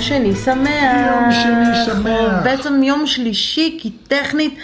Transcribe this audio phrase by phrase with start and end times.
[0.00, 0.96] שני שמח.
[1.06, 2.44] יום שני שמח.
[2.44, 4.54] בעצם יום שלישי, כי טכנית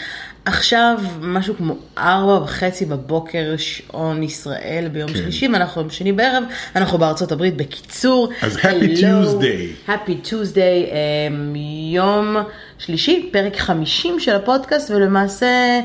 [0.44, 5.14] עכשיו משהו כמו ארבע וחצי בבוקר שעון ישראל ביום כן.
[5.16, 6.44] שלישי, ואנחנו יום שני בערב,
[6.76, 7.56] אנחנו בארצות הברית.
[7.56, 9.88] בקיצור, אז Happy hello, Tuesday.
[9.90, 11.56] Happy Tuesday, um,
[11.92, 12.36] יום
[12.78, 15.80] שלישי, פרק 50 של הפודקאסט, ולמעשה...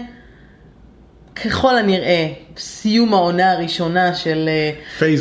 [1.45, 2.27] ככל הנראה,
[2.57, 4.71] סיום העונה הראשונה של אה,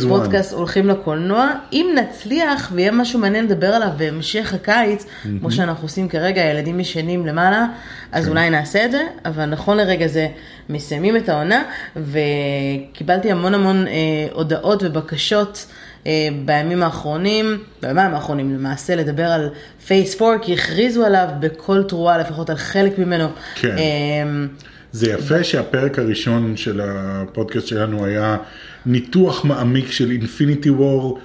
[0.05, 0.09] one.
[0.09, 1.51] פודקאסט הולכים לקולנוע.
[1.73, 5.07] אם נצליח ויהיה משהו מעניין לדבר עליו בהמשך הקיץ,
[5.41, 7.67] כמו שאנחנו עושים כרגע, הילדים ישנים למעלה,
[8.13, 8.31] אז כן.
[8.31, 10.29] אולי נעשה את זה, אבל נכון לרגע זה
[10.69, 11.63] מסיימים את העונה,
[11.97, 13.93] וקיבלתי המון המון אה,
[14.33, 15.67] הודעות ובקשות.
[16.07, 19.51] אה, בימים האחרונים, בימים האחרונים למעשה, לדבר על
[19.87, 23.29] פייס 4, כי הכריזו עליו בכל תרועה, לפחות על חלק ממנו.
[23.55, 23.77] כן.
[24.93, 28.37] זה יפה שהפרק הראשון של הפודקאסט שלנו היה
[28.87, 31.19] ניתוח מעמיק של Infinity War,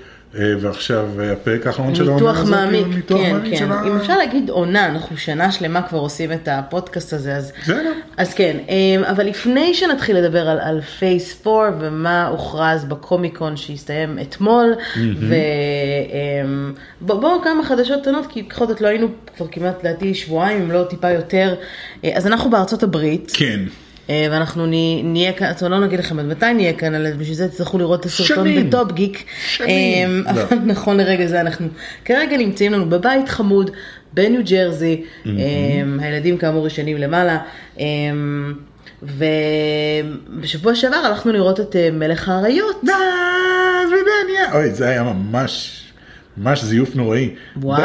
[0.59, 3.57] ועכשיו אה, הפרק האחרון של העונה הזאת הוא ניתוח כן, מעמיק כן.
[3.57, 7.51] של ה- אם אפשר להגיד עונה, אנחנו שנה שלמה כבר עושים את הפודקאסט הזה, אז...
[7.61, 7.91] בסדר.
[8.17, 14.19] אז כן, אמ, אבל לפני שנתחיל לדבר על, על Phase 4 ומה הוכרז בקומיקון שהסתיים
[14.21, 14.73] אתמול,
[17.01, 20.71] ובואו בוא, כמה חדשות קטנות, כי בכל זאת לא היינו כבר כמעט לדעתי שבועיים, אם
[20.71, 21.55] לא טיפה יותר,
[22.05, 23.31] אה, אז אנחנו בארצות הברית.
[23.35, 23.59] כן.
[24.09, 27.35] אה, ואנחנו נה- נהיה כאן, אומרת, לא נגיד לכם עד מתי נהיה כאן, אלא בשביל
[27.35, 28.67] זה תצטרכו לראות את הסרטון.
[28.67, 29.23] בטופ גיק.
[29.47, 30.23] שנים.
[30.27, 30.61] אה, אבל לא.
[30.73, 31.67] נכון לרגע זה אנחנו
[32.05, 33.71] כרגע נמצאים לנו בבית חמוד
[34.13, 35.31] בניו ג'רזי, אה,
[35.99, 37.37] הילדים כאמור ישנים למעלה.
[39.03, 42.81] ובשבוע שעבר הלכנו לראות את מלך האריות.
[42.83, 44.53] דאז ודניה.
[44.53, 45.83] אוי, זה היה ממש,
[46.37, 47.29] ממש זיוף נוראי.
[47.57, 47.81] וואו.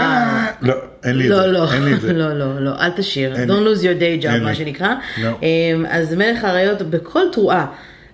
[0.63, 1.47] לא, אין לי את לא, זה.
[1.47, 2.13] לא, אין לי את זה.
[2.23, 4.55] לא, לא, לא, אל תשאיר, don't lose your day job, מה.
[4.55, 4.95] שנקרא.
[5.23, 5.31] לא.
[5.43, 7.67] אמ, אז מלך האריות בכל תרועה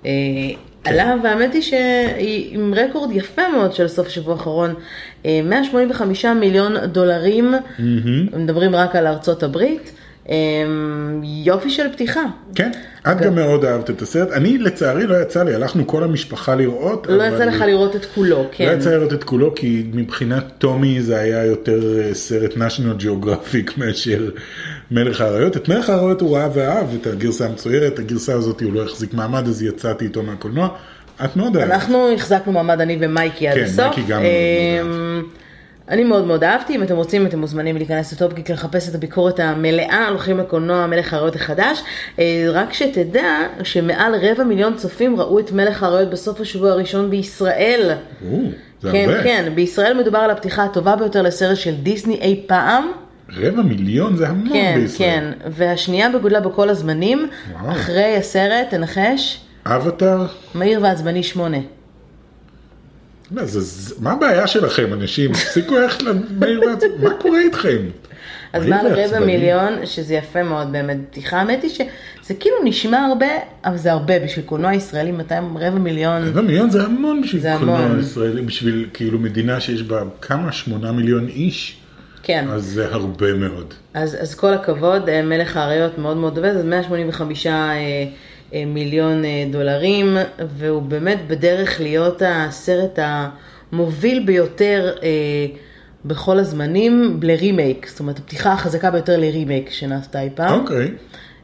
[0.07, 0.11] אה,
[0.85, 0.91] כן.
[0.91, 4.75] עלה, והאמת היא שהיא עם רקורד יפה מאוד של סוף השבוע האחרון,
[5.27, 7.55] אה, 185 מיליון דולרים,
[8.37, 9.93] מדברים רק על ארצות הברית,
[11.23, 12.23] יופי של פתיחה.
[12.55, 12.71] כן,
[13.11, 14.33] את גם מאוד אהבת את הסרט.
[14.33, 17.07] אני לצערי לא יצא לי, הלכנו כל המשפחה לראות.
[17.11, 18.77] לא יצא לך לראות את כולו, לא כן.
[18.79, 24.31] יצא לראות את כולו כי מבחינת טומי זה היה יותר אה, סרט national geographic מאשר
[24.91, 25.57] מלך האריות.
[25.57, 29.49] את מלך האריות הוא ראה ואהב את הגרסה המצוירת, הגרסה הזאת הוא לא החזיק מעמד
[29.49, 30.69] אז יצאתי איתו מהקולנוע.
[31.25, 31.73] את מאוד אהבת.
[31.73, 33.79] אנחנו החזקנו מעמד אני ומייקי עד כן, הסוף.
[33.79, 34.33] מייקי גם מאוד
[34.87, 35.23] אמ,
[35.89, 40.09] אני מאוד מאוד אהבתי, אם אתם רוצים אתם מוזמנים להיכנס לטופגיק לחפש את הביקורת המלאה,
[40.09, 41.83] הולכים לקולנוע מלך האריות החדש.
[42.19, 43.31] אה, רק שתדע
[43.63, 47.91] שמעל רבע מיליון צופים ראו את מלך האריות בסוף השבוע הראשון בישראל.
[48.31, 48.39] או,
[48.81, 49.23] זה כן, הרבה.
[49.23, 52.91] כן, בישראל מדובר על הפתיחה הטובה ביותר לסרט של דיסני אי פעם.
[53.37, 55.09] רבע מיליון זה המון כן, בישראל.
[55.09, 57.73] כן, והשנייה בגודלה בכל הזמנים, וואו.
[57.73, 60.27] אחרי הסרט, תנחש, אבטאר?
[60.55, 61.59] מהיר ועצבני שמונה.
[64.01, 65.33] מה הבעיה שלכם אנשים?
[65.33, 67.79] תפסיקו ללכת למאיר ועצמי, מה קורה איתכם?
[68.53, 69.27] אז מעל רבע ועצבני.
[69.27, 73.27] מיליון, שזה יפה מאוד באמת, בדיחה, האמת היא שזה כאילו נשמע הרבה,
[73.65, 77.55] אבל זה הרבה, בשביל קולנוע ישראלי 200 רבע מיליון, רבע מיליון זה המון בשביל זה
[77.59, 78.01] קולנוע המון.
[78.01, 80.53] ישראלי, בשביל כאילו מדינה שיש בה כמה?
[80.53, 81.77] שמונה מיליון איש?
[82.23, 83.75] כן, אז זה הרבה מאוד.
[83.95, 88.05] אז, אז כל הכבוד, אה, מלך האריות מאוד מאוד עובד, אז 185 אה, אה,
[88.67, 90.17] מיליון אה, דולרים,
[90.59, 92.99] והוא באמת בדרך להיות הסרט
[93.73, 95.09] המוביל ביותר אה,
[96.05, 100.61] בכל הזמנים לרימייק, זאת אומרת הפתיחה החזקה ביותר לרימייק שנעשתה אי פעם.
[100.61, 100.91] אוקיי.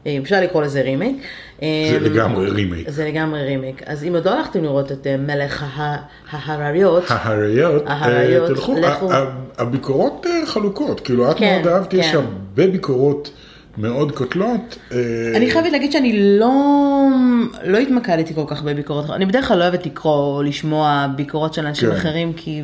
[0.07, 1.15] אה, אפשר לקרוא לזה רימייק.
[1.59, 2.89] זה אה, לגמרי רימייק.
[2.89, 3.83] זה לגמרי רימייק.
[3.85, 5.65] אז אם עוד לא הלכתם לראות את אה, מלך
[6.29, 7.11] האריות,
[7.87, 8.75] אה, תלכו,
[9.57, 12.17] הביקורות אה, חלוקות, כאילו את כן, מאוד אהבת, יש כן.
[12.17, 13.31] הרבה ביקורות
[13.77, 14.77] מאוד קוטלות.
[14.91, 14.97] אה,
[15.35, 16.51] אני חייבת להגיד שאני לא,
[17.63, 21.65] לא התמקדתי כל כך בביקורות, אני בדרך כלל לא אוהבת לקרוא או לשמוע ביקורות של
[21.65, 21.95] אנשים כן.
[21.95, 22.63] אחרים, כי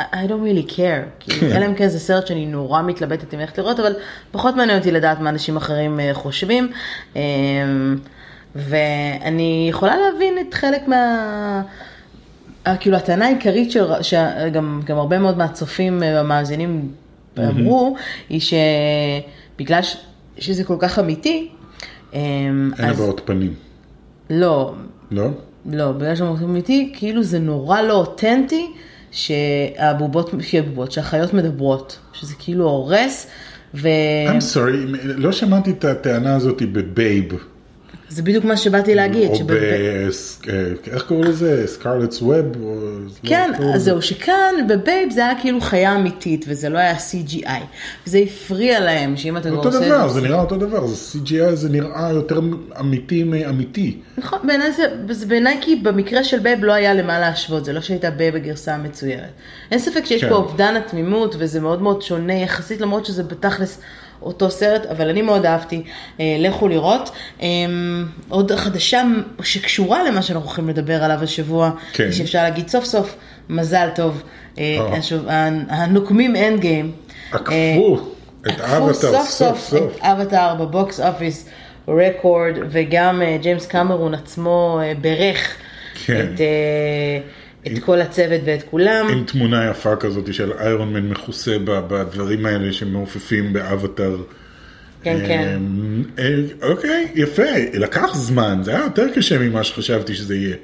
[0.00, 1.46] I don't really care, כי כן.
[1.56, 3.92] אלא אם כן זה סרט שאני נורא מתלבטת אם ללכת לראות, אבל
[4.32, 6.70] פחות מעניין אותי לדעת מה אנשים אחרים אה, חושבים.
[7.16, 7.22] אה,
[8.56, 11.62] ואני יכולה להבין את חלק מה...
[12.80, 16.88] כאילו הטענה העיקרית של- שגם גם הרבה מאוד מהצופים והמאזינים
[17.38, 17.96] אמרו,
[18.28, 18.40] היא
[19.60, 19.96] שבגלל ש-
[20.38, 21.48] שזה כל כך אמיתי,
[22.14, 23.54] אה, אין אז הבעות פנים,
[24.30, 24.74] לא,
[25.10, 25.28] לא?
[25.66, 28.66] לא, בגלל שזה אמיתי, כאילו זה נורא לא אותנטי
[29.10, 33.26] שהבובות, שהבובות, שהחיות מדברות, שזה כאילו הורס,
[33.74, 33.88] ו...
[34.26, 37.44] I'm sorry, לא שמעתי את הטענה הזאת בבייב.
[38.10, 39.30] זה בדיוק מה שבאתי להגיד.
[39.30, 39.52] או ב...
[40.92, 41.66] איך קוראים לזה?
[41.66, 42.46] Charlotte's Web?
[43.22, 47.48] כן, אז זהו, שכאן בבייב זה היה כאילו חיה אמיתית, וזה לא היה CGI.
[48.06, 49.88] וזה הפריע להם, שאם אתה כבר אותו עושה...
[49.88, 52.40] דבר, את זה נראה אותו דבר, זה CGI זה נראה יותר
[52.80, 53.98] אמיתי מאמיתי.
[54.18, 57.80] נכון, בעיניי זה, זה בעיניי כי במקרה של בייב לא היה למה להשוות, זה לא
[57.80, 59.30] שהייתה בייב בגרסה מצוירת.
[59.70, 60.28] אין ספק שיש כן.
[60.28, 63.80] פה אובדן התמימות, וזה מאוד מאוד שונה יחסית, למרות שזה בתכלס
[64.22, 65.82] אותו סרט, אבל אני מאוד אהבתי,
[66.20, 67.10] אה, לכו לראות.
[67.42, 67.46] אה,
[68.28, 69.02] עוד חדשה
[69.42, 72.12] שקשורה למה שאנחנו הולכים לדבר עליו השבוע, כן.
[72.12, 73.16] שאפשר להגיד סוף סוף,
[73.48, 74.22] מזל טוב,
[74.58, 74.96] אה, אה.
[74.98, 75.26] השוב-
[75.68, 76.92] הנוקמים Endgame.
[77.32, 77.98] עקפו
[78.42, 79.96] את עקפו אבטר סוף סוף סוף.
[79.96, 81.48] את אבטאר ב box office
[81.88, 85.56] record, וגם אה, ג'יימס קמרון עצמו אה, בירך
[86.04, 86.20] כן.
[86.34, 86.40] את,
[87.66, 89.06] אה, את כל הצוות ואת כולם.
[89.10, 94.16] עם תמונה יפה כזאת של איירון מן מכוסה בדברים האלה שמעופפים באבטר.
[95.02, 95.56] כן, כן.
[95.56, 97.42] אמ, אה, אוקיי, יפה,
[97.72, 100.56] לקח זמן, זה היה יותר קשה ממה שחשבתי שזה יהיה.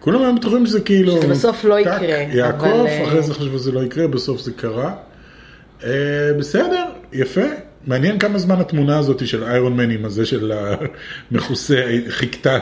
[0.00, 1.16] כולם היו בטוחים שזה כאילו...
[1.16, 4.40] שזה בסוף לא טק, יקרה, יעקב, אבל, אה, אחרי זה חשבו שזה לא יקרה, בסוף
[4.40, 4.94] זה קרה.
[5.84, 5.90] אה,
[6.38, 7.46] בסדר, יפה.
[7.88, 10.52] מעניין כמה זמן התמונה הזאת של איירון מן עם הזה של
[11.30, 12.58] המכוסה חיכתה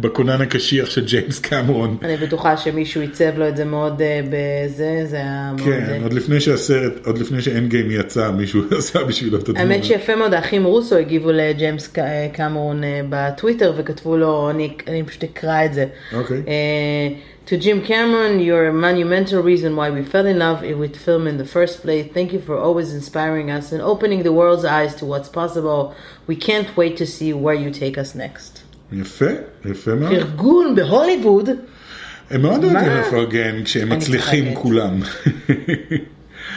[0.00, 1.96] בכונן הקשיח של ג'יימס קמרון.
[2.02, 5.68] אני בטוחה שמישהו עיצב לו את זה מאוד אה, בזה, זה היה מאוד...
[5.68, 9.60] כן, אה, עוד לפני שהסרט, עוד לפני שאין גיים יצא, מישהו עשה בשבילו את התמונה.
[9.60, 15.24] האמת שיפה מאוד, האחים רוסו הגיבו לג'יימס אה, קמרון בטוויטר וכתבו לו, אני, אני פשוט
[15.24, 15.86] אקרא את זה.
[16.12, 16.42] אוקיי.
[17.49, 21.37] to Jim Cameron, you're a monumental reason why we fell in love with film in
[21.37, 22.05] the first place.
[22.17, 25.93] Thank you for always inspiring us and opening the world's eyes to what's possible.
[26.25, 28.61] We can't wait to see where you take us next.
[28.91, 29.25] יפה,
[29.65, 30.11] יפה מאוד.
[30.11, 31.49] ארגון בהוליווד.
[32.29, 33.01] הם מאוד אוהבים מה?
[33.01, 34.61] לפרגן כשהם אני מצליחים צוחקת.
[34.61, 34.99] כולם.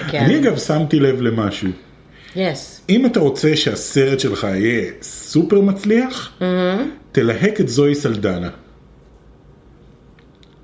[0.09, 0.25] כן.
[0.25, 1.71] אני אגב שמתי לב למשהו.
[2.35, 2.39] Yes.
[2.89, 6.39] אם אתה רוצה שהסרט שלך יהיה סופר מצליח,
[7.13, 8.51] תלהק את זוהי סלדנה.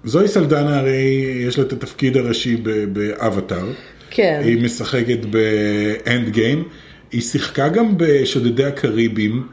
[0.09, 2.63] זוהי סלדנה הרי יש לה את התפקיד הראשי
[2.93, 3.65] באבטאר.
[4.09, 4.41] כן.
[4.43, 6.67] היא משחקת באנד גיים.
[7.11, 9.47] היא שיחקה גם בשודדי הקריבים.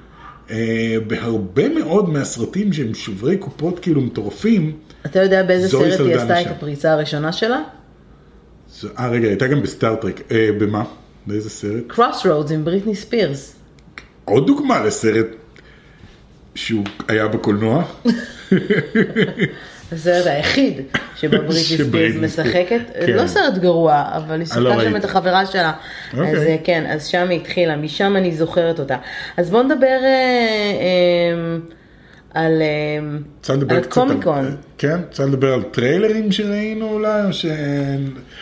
[0.50, 4.72] אה, בהרבה מאוד מהסרטים שהם שוברי קופות כאילו מטורפים.
[5.06, 6.46] אתה יודע באיזה סרט היא עשתה את.
[6.46, 7.60] הפריצה הראשונה שלה?
[8.98, 10.20] אה רגע, הייתה גם בסטארטרק.
[10.30, 10.84] אה, במה?
[11.26, 11.84] באיזה סרט?
[11.90, 13.56] Crossroads עם בריטני ספירס.
[14.24, 15.26] עוד דוגמה לסרט
[16.54, 17.84] שהוא היה בקולנוע.
[19.92, 20.80] הסרט היחיד
[21.16, 22.80] שבו בריטני ספירס משחקת.
[23.06, 23.12] כן.
[23.12, 24.96] לא סרט גרוע, אבל היא לא שיחקה שם ראיתי.
[24.98, 25.72] את החברה שלה.
[26.12, 26.30] אוקיי.
[26.30, 28.96] אז אה, כן, אז שם היא התחילה, משם אני זוכרת אותה.
[29.36, 30.08] אז בואו נדבר אה,
[30.80, 31.56] אה,
[32.36, 32.98] על אה,
[33.42, 33.86] על.
[33.88, 34.56] קומיקון.
[34.78, 35.00] כן?
[35.08, 37.46] רוצה לדבר על טריילרים שראינו אולי, או ש...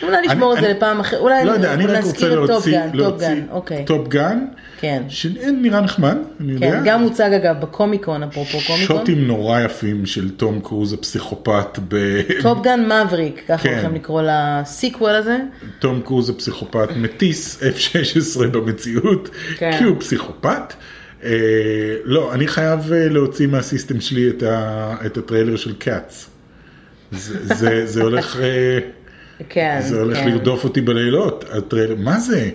[0.03, 2.55] אולי נשמור את אני- זה לפעם אחרת, אולי לא יודע, אני רק רוצה להוציא...
[2.55, 3.85] Top Gun, Top Gun, אוקיי.
[3.85, 4.45] Top Gun,
[4.79, 6.71] כן, שנראה נחמד, אני יודע.
[6.71, 8.97] כן, גם הוצג אגב בקומיקון, אפרופו קומיקון.
[8.97, 12.21] שוטים נורא יפים של תום קרוז הפסיכופת ב...
[12.41, 13.73] טופגן מבריק, ככה כן.
[13.73, 15.37] הולכים לקרוא ל sequel הזה.
[15.79, 19.71] תום קרוז הפסיכופת מטיס F-16 במציאות, כן.
[19.77, 20.73] כי הוא פסיכופת.
[21.25, 26.29] אה, לא, אני חייב אה, להוציא מה system שלי את, ה, את הטריילר של Cats.
[27.11, 28.79] זה, זה, זה הולך, אה,
[29.49, 30.29] כן, זה הולך כן.
[30.29, 32.49] לרדוף אותי בלילות, הטריילר, מה זה?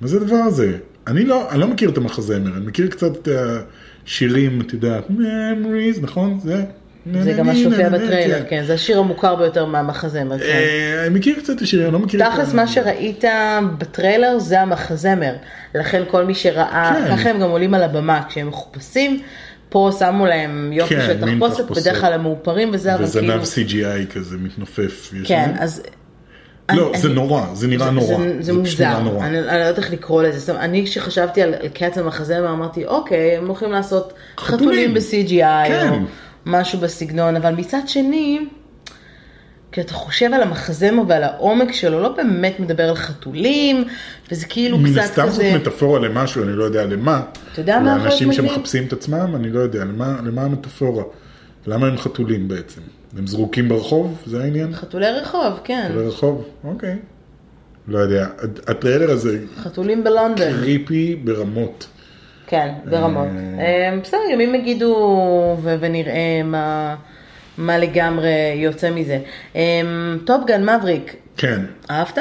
[0.00, 0.78] מה זה הדבר הזה?
[1.06, 3.28] אני לא, אני לא מכיר את המחזמר, אני מכיר קצת את
[4.06, 6.40] השירים, את יודעת, memories, נכון?
[6.40, 6.64] זה?
[7.22, 7.92] זה גם מה שהופיע כן.
[7.92, 10.44] בטריילר, כן, זה השיר המוכר ביותר מהמחזמר, כן.
[10.44, 13.24] אה, אני מכיר קצת את השירים, אני לא מכיר את תכלס ה- מה שראית
[13.78, 15.32] בטריילר זה המחזמר,
[15.74, 17.16] לכן כל מי שראה, כן.
[17.16, 19.20] ככה הם גם עולים על הבמה, כשהם מחופשים,
[19.68, 21.70] פה שמו להם יופי כן, של תחפושת.
[21.82, 25.10] בדרך כלל הם מאופרים וזה, אבל כאילו, וזנב CGI כזה מתנופף.
[25.24, 25.50] כן?
[25.58, 25.82] אז...
[26.72, 28.16] לא, אני- זה נורא, זה נראה זה- נורא.
[28.18, 29.26] זה- זה פשוט מוזר, נורא.
[29.26, 33.36] אני אני לא יודעת איך לקרוא לזה, אני כשחשבתי על על קץ המחזמר אמרתי, אוקיי,
[33.36, 34.60] הם הולכים לעשות חתולים.
[34.64, 35.88] חתולים ב-CGI, כן.
[35.92, 35.96] או
[36.48, 38.46] משהו בסגנון, אבל מצד שני,
[39.72, 43.84] כשאתה חושב על המחזמר ועל העומק שלו, לא באמת מדבר על חתולים,
[44.32, 45.56] וזה כאילו מן קצת הסתם זאת כזה...
[45.56, 47.22] מטאפורה למשהו, אני לא יודע למה.
[47.52, 48.32] אתה יודע מה יכול להיות לאנשים?
[48.32, 51.04] שמחפשים את עצמם, אני לא יודע, למה למה המטאפורה?
[51.66, 52.80] למה הם חתולים בעצם?
[53.18, 54.22] הם זרוקים ברחוב?
[54.26, 54.74] זה העניין?
[54.74, 55.90] חתולי רחוב, כן.
[55.94, 56.44] ברחוב?
[56.64, 56.96] אוקיי.
[57.88, 58.26] לא יודע.
[58.66, 60.52] הטריילר הזה חתולים בלונדון.
[60.52, 61.86] creepy ברמות.
[62.48, 63.28] כן, ברמות.
[63.58, 66.96] אה, בסדר, ימים יגידו ונראה מה,
[67.58, 69.18] מה לגמרי יוצא מזה.
[69.56, 69.80] אה,
[70.24, 71.60] Top Gun Maverick, כן.
[71.90, 72.18] אהבת?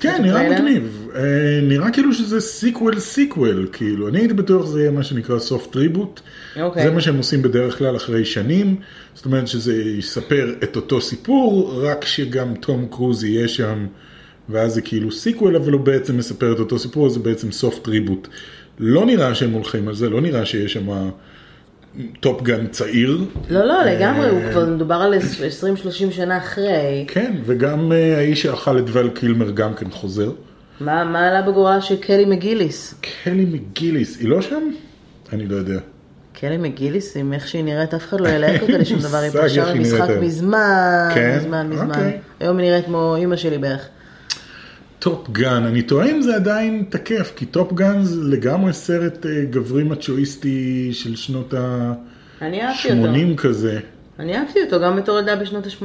[0.00, 0.50] כן, נראה?
[0.50, 1.08] מגניב.
[1.14, 1.20] אה,
[1.62, 4.08] נראה כאילו שזה sequel sequel, כאילו.
[4.08, 6.20] אני הייתי בטוח שזה יהיה מה שנקרא soft reboot.
[6.60, 6.82] אוקיי.
[6.82, 8.76] זה מה שהם עושים בדרך כלל אחרי שנים.
[9.14, 13.86] זאת אומרת שזה יספר את אותו סיפור, רק שגם תום קרוז יהיה שם,
[14.48, 17.88] ואז זה כאילו sequel, אבל הוא בעצם מספר את אותו סיפור, אז זה בעצם soft
[17.88, 18.28] reboot.
[18.78, 21.10] לא נראה שהם הולכים על זה, לא נראה שיש שם
[22.20, 23.24] Top Gun צעיר.
[23.50, 27.04] לא, לא, לגמרי, הוא אה, כבר מדובר על 20-30 שנה אחרי.
[27.08, 30.30] כן, וגם אה, האיש שאכל את ול קילמר גם כן חוזר.
[30.80, 32.94] מה מה עלה בגורלה של קלי מגיליס?
[33.00, 34.70] קלי מגיליס, היא לא שם?
[35.32, 35.78] אני לא יודע.
[36.40, 39.66] קלי מגיליס, עם איך שהיא נראית, אף אחד לא ילהק אותה לשום דבר, היא פרשה
[39.66, 39.78] היום.
[40.20, 41.36] מזמן, כן?
[41.36, 41.88] מזמן, מזמן.
[41.88, 42.18] אוקיי.
[42.40, 43.88] היום היא נראית כמו אימא שלי בערך.
[44.98, 49.44] Top Gun, אני תוהה אם זה עדיין תקף, כי Top Gun זה לגמרי סרט אה,
[49.50, 51.54] גברי מצ'ואיסטי של שנות
[52.42, 53.08] אני אהבתי אותו.
[53.08, 53.80] ה-80 כזה.
[54.18, 55.84] אני אהבתי אותו גם בתור ילדה בשנות ה-80.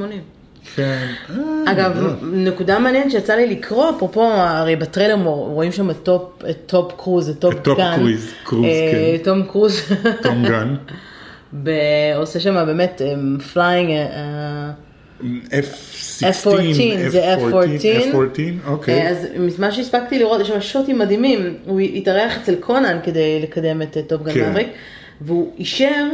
[0.76, 1.06] כן.
[1.30, 2.10] אה, אגב, לא.
[2.32, 6.08] נקודה מעניינת שיצא לי לקרוא, אפרופו, הרי בטריילר רואים שם את
[6.66, 7.96] טופ, קרוז, את טופ את Top Gun.
[7.96, 9.24] קרוז, קרוז, אה, כן.
[9.24, 9.80] תום קרוז.
[10.22, 10.74] טום גן.
[12.16, 13.02] עושה שם באמת
[13.52, 13.90] flying,
[15.50, 18.12] F-16, F-14, זה F-14.
[18.12, 19.08] F-14, אוקיי.
[19.08, 19.26] אז
[19.58, 24.22] ממה שהספקתי לראות, יש שם שוטים מדהימים, הוא התארח אצל קונן כדי לקדם את Top
[24.22, 24.50] Gun כן.
[24.50, 24.68] Maverick,
[25.20, 26.04] והוא אישר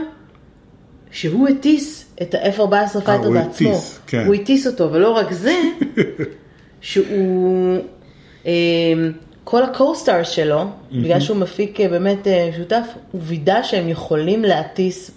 [1.11, 3.81] שהוא הטיס את ה-F-14 fighter הוא בעצמו.
[4.07, 4.27] כן.
[4.27, 5.55] הוא הטיס אותו, ולא רק זה,
[6.81, 7.79] שהוא,
[8.47, 8.53] אה,
[9.45, 15.11] כל ה-co-stars שלו, בגלל שהוא מפיק אה, באמת אה, שותף, הוא וידא שהם יכולים להטיס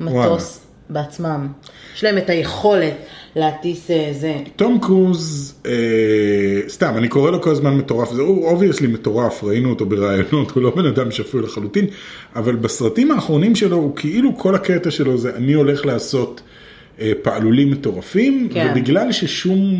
[0.00, 1.48] מטוס בעצמם.
[1.94, 2.94] יש להם את היכולת
[3.36, 4.34] להטיס אה, זה.
[4.56, 5.72] תום קרוז, אה,
[6.68, 10.62] סתם, אני קורא לו כל הזמן מטורף, זה הוא obviously מטורף, ראינו אותו בראיונות, הוא
[10.62, 11.86] לא בן אדם שפוי לחלוטין,
[12.36, 16.40] אבל בסרטים האחרונים שלו, הוא כאילו כל הקטע שלו זה אני הולך לעשות
[17.00, 18.68] אה, פעלולים מטורפים, כן.
[18.70, 19.74] ובגלל ששום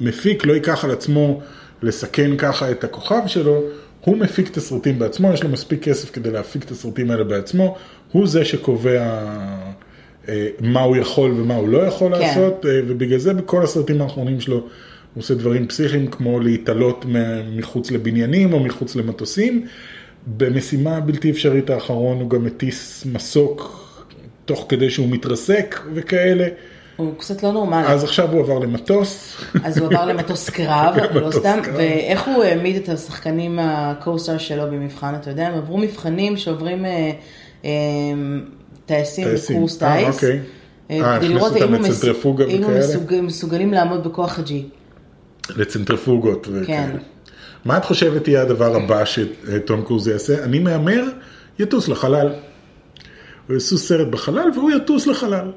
[0.00, 1.40] מפיק לא ייקח על עצמו
[1.82, 3.62] לסכן ככה את הכוכב שלו,
[4.04, 7.76] הוא מפיק את הסרטים בעצמו, יש לו מספיק כסף כדי להפיק את הסרטים האלה בעצמו,
[8.12, 9.24] הוא זה שקובע
[10.60, 12.20] מה הוא יכול ומה הוא לא יכול כן.
[12.20, 17.04] לעשות, אה, ובגלל זה בכל הסרטים האחרונים שלו הוא עושה דברים פסיכיים כמו להתעלות
[17.56, 19.66] מחוץ לבניינים או מחוץ למטוסים.
[20.26, 23.86] במשימה הבלתי אפשרית האחרון הוא גם מטיס מסוק
[24.44, 26.48] תוך כדי שהוא מתרסק וכאלה.
[26.96, 27.86] הוא קצת לא נורמלי.
[27.86, 29.36] אז עכשיו הוא עבר למטוס.
[29.64, 31.58] אז הוא עבר למטוס קרב, לא סתם.
[31.74, 37.10] ואיך הוא העמיד את השחקנים ה-co-star שלו במבחן, אתה יודע, הם עברו מבחנים שעוברים אה,
[37.64, 37.70] אה,
[38.94, 39.28] טייסים.
[39.56, 40.14] בקורס אה, טייס.
[40.14, 40.40] אוקיי.
[40.90, 41.82] אה, אה, כדי לראות האם הם?
[42.78, 44.52] מסוג- מסוגלים לעמוד בכוח ה-G.
[45.56, 46.66] לצנטריפוגות וכאלה.
[46.66, 46.96] כן.
[47.64, 50.44] מה את חושבת יהיה הדבר הבא שתום קרוז יעשה?
[50.44, 51.04] אני מהמר,
[51.58, 52.28] יטוס לחלל.
[53.46, 55.50] הוא יעשו סרט בחלל והוא יטוס לחלל.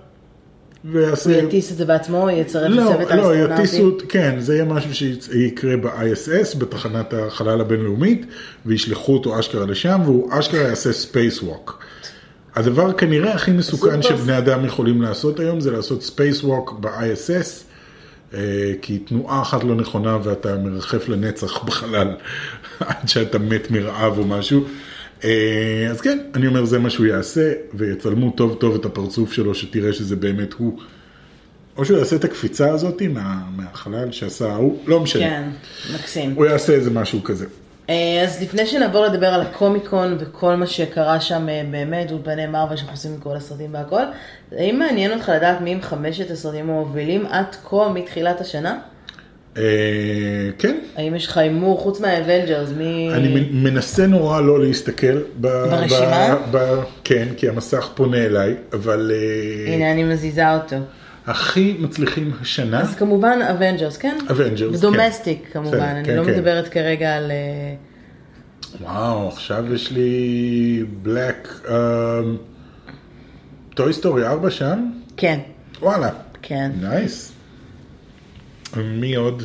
[0.85, 1.29] ויעשה...
[1.41, 3.53] הוא יטיס את זה בעצמו, יצרף לא, לצוות לא, האסטרונאוטים.
[3.55, 8.25] יטיסו, כן, זה יהיה משהו שיקרה ב-ISS, בתחנת החלל הבינלאומית,
[8.65, 11.83] וישלחו אותו אשכרה לשם, והוא אשכרה יעשה spacewalk.
[12.55, 17.63] הדבר כנראה הכי מסוכן שבני אדם יכולים לעשות היום, זה לעשות spacewalk ב-ISS,
[18.81, 22.15] כי תנועה אחת לא נכונה ואתה מרחף לנצח בחלל,
[22.79, 24.65] עד שאתה מת מרעב או משהו.
[25.23, 29.55] אה, אז כן, אני אומר זה מה שהוא יעשה, ויצלמו טוב טוב את הפרצוף שלו,
[29.55, 30.79] שתראה שזה באמת הוא.
[31.77, 35.23] או שהוא יעשה את הקפיצה הזאת מה, מהחלל שעשה ההוא, לא משנה.
[35.23, 35.49] כן,
[35.93, 36.33] מקסים.
[36.35, 37.45] הוא יעשה איזה משהו כזה.
[37.89, 42.77] אה, אז לפני שנעבור לדבר על הקומיקון וכל מה שקרה שם אה, באמת, אולפני מרווה
[42.77, 44.01] שאנחנו עושים מכל הסרטים והכל,
[44.57, 48.77] האם מעניין אותך לדעת מי הם חמשת הסרטים המובילים עד כה מתחילת השנה?
[49.57, 49.63] אה,
[50.59, 53.09] כן, האם יש לך הימור חוץ מה Avengers, מי...
[53.13, 55.17] אני מנסה נורא לא להסתכל.
[55.41, 56.35] ב- ברשימה?
[56.51, 59.11] ב- ב- כן, כי המסך פונה אליי, אבל
[59.67, 60.75] הנה, אני מזיזה אותו.
[61.27, 64.17] הכי מצליחים השנה, אז כמובן אבנג'רס, כן?
[64.79, 65.49] domestic כן.
[65.53, 66.31] כמובן, בסדר, אני כן, לא כן.
[66.33, 67.31] מדברת כרגע על...
[67.31, 67.75] אה,
[68.81, 71.61] וואו, עכשיו יש לי בלק,
[73.75, 74.89] Toy Story 4 שם?
[75.17, 75.39] כן,
[75.81, 76.09] וואלה,
[76.41, 76.71] כן.
[76.81, 77.33] nice.
[78.77, 79.43] מי עוד?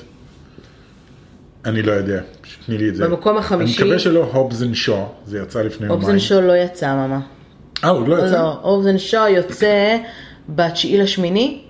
[1.64, 2.20] אני לא יודע,
[2.66, 3.08] תני לי את זה.
[3.08, 6.02] במקום החמישי- אני מקווה שלא Hobbs and Shaw, זה יצא לפני יומיים.
[6.02, 7.22] Hobbs and Shaw לא יצא, ממש.
[7.84, 8.42] אה, עוד לא יצא?
[8.42, 9.96] לא, Hobbs and Shaw יוצא
[10.48, 11.60] בתשיעי לשמיני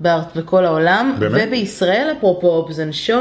[0.00, 1.42] בארץ בכל העולם, באמת?
[1.48, 3.18] ובישראל, אפרופו Hobbs and Shaw,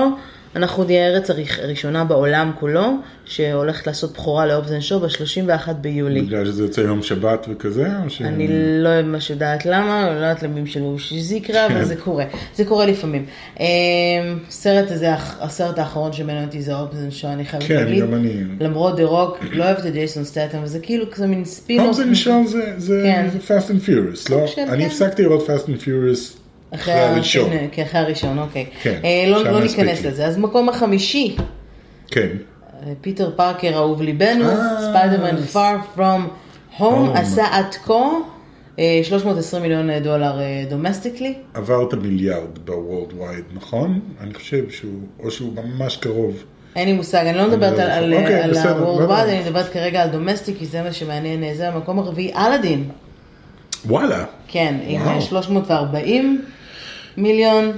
[0.56, 2.94] אנחנו נהיה הארץ הראש- הראשונה בעולם כולו,
[3.26, 6.22] שהולכת לעשות בכורה ל Hobbs and Shaw ב-31 ביולי.
[6.22, 7.88] בגלל שזה יוצא יום שבת וכזה?
[8.08, 8.22] ש...
[8.22, 8.48] אני
[8.84, 11.84] לא ממש יודעת למה, לא יודעת למי שלו שזה יקרה, אבל כן.
[11.84, 12.24] זה קורה.
[12.56, 13.26] זה קורה לפעמים.
[13.60, 13.66] אמ,
[14.50, 15.08] סרט הזה,
[15.40, 18.04] הסרט האחרון שמעניין אותי זה Hobbs and Shaw, אני חייבת כן, להגיד.
[18.04, 18.34] גם אני.
[18.60, 21.44] למרות דה רוק, לא אוהבת את ג'ייסון סטטם, וזה כאילו כזה מין
[21.80, 23.28] הובס אנד שו זה- זה כן.
[23.32, 24.48] זה Fast and Furious, לא?
[24.48, 24.88] של, אני כן.
[24.90, 26.39] הפסקתי לראות Fast and Furious
[26.76, 27.50] אחרי הראשון.
[27.52, 28.66] השני, כן, אחרי הראשון, אוקיי.
[28.82, 30.06] כן, אה, לא, לא ניכנס.
[30.06, 30.26] לזה.
[30.26, 31.36] אז מקום החמישי,
[32.12, 32.28] כן.
[32.88, 34.56] אה, פיטר פארקר אהוב ליבנו, אה,
[34.90, 36.00] ספיידרמן Far From
[36.78, 37.18] Home, Home.
[37.20, 37.94] עשה עד כה
[38.80, 41.34] אה, 320 מיליון דולר domestically.
[41.54, 44.00] עבר את המיליארד ב worldwide, נכון?
[44.22, 44.92] אני חושב שהוא,
[45.24, 46.44] או שהוא ממש קרוב.
[46.76, 49.24] אין לי מושג, אני לא מדברת לא על- בסדר, ה-World לא.
[49.24, 52.84] אני מדברת כרגע על domestic, כי זה מה שמעניין, זה המקום הרביעי, אלאדין.
[53.86, 54.26] וואלה.
[54.48, 55.22] כן, עם וואו.
[55.22, 56.42] 340
[57.18, 57.72] מיליון.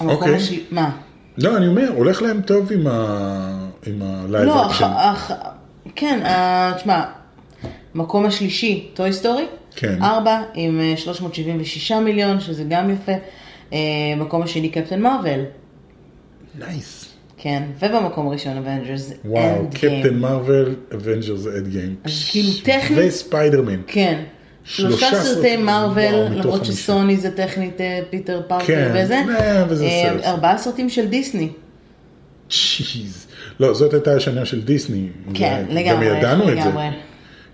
[0.00, 0.34] אוקיי.
[0.34, 0.90] השני, מה?
[1.38, 2.90] לא, אני אומר, הולך להם טוב עם ה...
[3.86, 4.90] עם ה live לא, אקשן.
[4.96, 5.30] אח-
[5.94, 7.02] כן, אה, תשמע,
[7.94, 9.46] מקום השלישי, Toy Story.
[9.76, 10.02] כן.
[10.02, 13.12] ארבע, עם אה, 376 מיליון, שזה גם יפה.
[13.72, 13.78] אה,
[14.16, 15.40] מקום השני, קפטן מרוויל.
[16.58, 17.06] nice.
[17.38, 21.94] כן, ובמקום הראשון, אבנג'רס וואו, and קפטן מרוויל, Avengers Endgame.
[22.04, 23.80] אז כאילו טכנית- וספיידרמן.
[23.86, 24.22] כן.
[24.70, 25.96] שלושה סרטי מתוך
[26.30, 26.64] למרות.
[26.64, 29.14] שסוני זה טכנית אה, פיטר פארקר כן, וזה.
[29.14, 30.30] אה, אה.
[30.30, 31.48] ארבעה סרטים של דיסני.
[32.50, 33.26] צ'יז.
[33.60, 35.08] לא, זאת הייתה השנה של דיסני.
[35.34, 36.06] כן, גם לגמרי.
[36.06, 36.68] ידענו את זה.
[36.68, 36.88] לגמרי.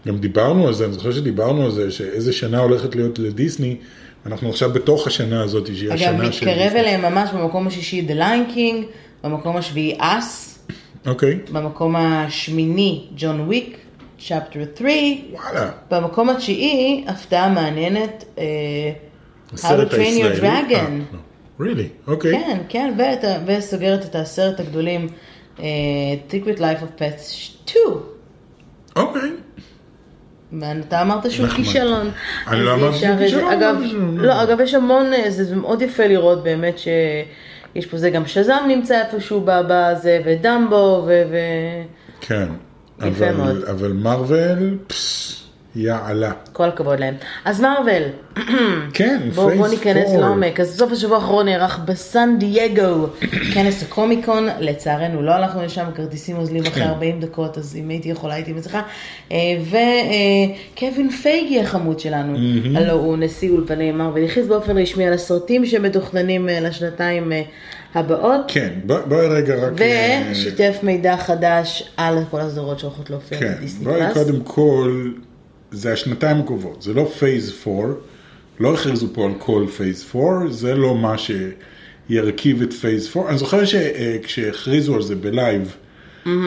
[0.06, 3.76] גם דיברנו על זה, אני זוכר שדיברנו על זה, שאיזה שנה הולכת להיות לדיסני.
[4.26, 6.80] אנחנו עכשיו בתוך השנה הזאת, שהיא אגב, השנה של מתקרב דיסני.
[6.80, 8.84] אליהם ממש במקום השישי The Lion King,
[9.24, 10.58] במקום השביעי אס,
[11.06, 13.76] אוקיי, במקום השמיני ג'ון וויק,
[14.18, 14.92] צ'פטר 3,
[15.32, 15.70] וואלה.
[15.90, 18.44] במקום התשיעי, הפתעה מעניינת, אה,
[19.50, 20.40] How הסרט to Train Your הישראלי.
[20.40, 20.74] Dragon.
[20.74, 20.98] אה,
[21.58, 21.66] לא.
[21.66, 22.10] really?
[22.10, 22.32] אוקיי.
[22.32, 25.08] כן, כן, ואת וסוגרת את העשרת הגדולים,
[25.60, 25.64] אה,
[26.30, 27.84] Secret Life of Pets 2.
[28.96, 29.30] אוקיי.
[30.60, 31.48] ואתה אמרת שהוא.
[31.48, 32.10] כישלון.
[32.46, 33.76] אני לא אמרתי שהוא כישלון, אגב,
[34.16, 38.58] לא, אגב, יש המון, אה, זה מאוד יפה לראות באמת שיש פה זה, גם שזם
[38.68, 41.02] נמצא איפשהו בזה, ודמבו.
[41.06, 41.82] ו-
[42.20, 42.48] כן.
[43.04, 43.64] יפה מאוד.
[43.64, 45.45] אבל מרוויל, פס,
[45.76, 46.32] יאללה.
[46.52, 47.14] כל הכבוד להם.
[47.44, 48.02] אז מארוול,
[48.92, 50.20] כן, בואו בוא Phase ניכנס 4.
[50.20, 50.60] לעומק.
[50.60, 53.06] אז בסוף השבוע האחרון נערך בסן דייגו
[53.54, 56.88] כנס הקומיקון, לצערנו לא הלכנו לשם, הכרטיסים אוזלים אחרי כן.
[56.88, 58.82] 40 דקות, אז אם הייתי יכולה הייתי מצליחה.
[60.74, 62.38] וקווין פייגי החמוד שלנו,
[62.74, 67.42] הלו הוא נשיא אולפני מארוול, הכריז באופן רשמי על הסרטים שמתוכננים אה, לשנתיים אה,
[67.94, 68.40] הבאות.
[68.48, 69.80] כן, בוא- בואי רגע רק...
[69.82, 74.12] אה, ושיתף מידע חדש על כל הסדרות שהולכות להופיע כן, בדיסני בואי פלאס.
[74.14, 75.10] קודם כל,
[75.76, 77.94] זה השנתיים הקרובות, זה לא Phase 4,
[78.60, 83.28] לא הכריזו פה על כל Phase 4, זה לא מה שירכיב את Phase 4.
[83.30, 85.76] אני זוכר שכשהכריזו על זה ב live,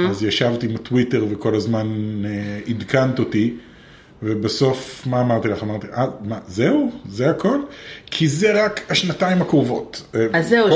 [0.10, 1.88] אז ישבתי עם הטוויטר וכל הזמן
[2.26, 3.54] אה, עדכנת אותי,
[4.24, 5.64] ובסוף, מה אמרתי לך?
[5.64, 6.92] אמרתי, אה, מה, זהו?
[7.10, 7.60] זה הכל?
[8.06, 10.04] כי זה רק השנתיים הקרובות.
[10.16, 10.68] אה, אז זהו,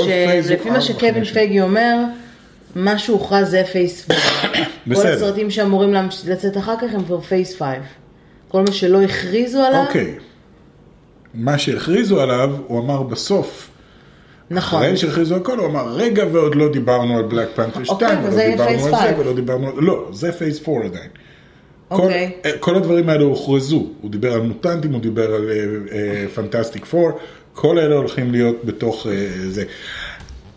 [0.44, 1.96] שלפי מה שקווין פייגי אומר,
[2.74, 4.94] מה שהוכרז זה פייס 4.
[4.94, 5.06] כל.
[5.06, 5.94] הסרטים שאמורים
[6.26, 7.78] לצאת אחר כך הם כבר Phase 5.
[8.54, 10.14] כל מה שלא הכריזו עליו, אוקיי.
[11.34, 13.70] מה שהכריזו עליו, הוא אמר בסוף.
[14.50, 14.82] נכון.
[14.82, 18.50] אחרי שהכריזו הכל, הוא אמר, רגע, ועוד לא דיברנו על Black Panther 2, אוקיי, ולא
[18.50, 19.18] דיברנו על זה.
[19.18, 19.74] ולא דיברנו על...
[19.76, 21.08] לא, זה Phase 4 עדיין.
[21.88, 22.32] כל, אוקיי.
[22.44, 25.50] אה, כל הדברים האלה הוכרזו, הוא דיבר על מוטנטים, הוא דיבר על
[26.34, 27.10] פנטסטיק 4,
[27.52, 29.64] כל אלה הולכים להיות בתוך אה, זה.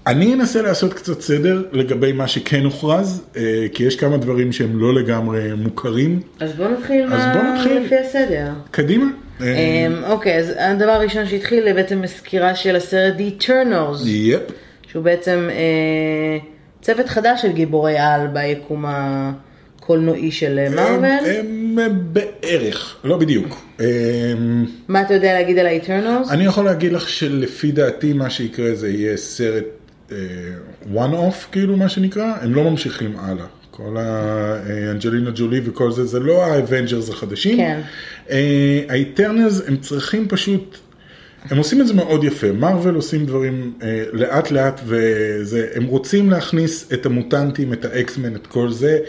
[0.08, 3.42] אני אנסה לעשות קצת סדר לגבי מה שכן הוכרז, אה,
[3.74, 6.20] כי יש כמה דברים שהם לא לגמרי מוכרים.
[6.40, 7.78] אז בואו נתחיל אז מה- בוא נתחיל.
[7.86, 8.50] לפי הסדר.
[8.72, 9.06] קדימה.
[9.42, 9.54] אה,
[9.88, 14.40] אמ, אוקיי, אז הדבר הראשון שהתחיל זה בעצם סקירה של הסרט The Eternals, יפ.
[14.92, 16.38] שהוא בעצם אה,
[16.82, 21.06] צוות חדש של גיבורי על ביקום הקולנועי של מארוול.
[21.06, 23.62] הם, הם בערך, לא בדיוק.
[23.80, 26.32] הם, מה אתה יודע להגיד על ה-Eternals?
[26.32, 29.64] אני יכול להגיד לך שלפי דעתי מה שיקרה זה יהיה סרט
[30.94, 33.46] one off כאילו מה שנקרא, הם לא ממשיכים הלאה.
[33.72, 37.58] כל האנג'לינה ג'ולי וכל זה, זה לא ה Avengers החדשים.
[37.58, 37.82] כן.
[38.90, 40.78] ה Eternals הם צריכים פשוט,
[41.50, 46.30] הם עושים את זה מאוד יפה, מרוויל עושים דברים אה, לאט לאט וזה, הם רוצים
[46.30, 49.00] להכניס את המוטנטים, את ה X-Men, את כל זה,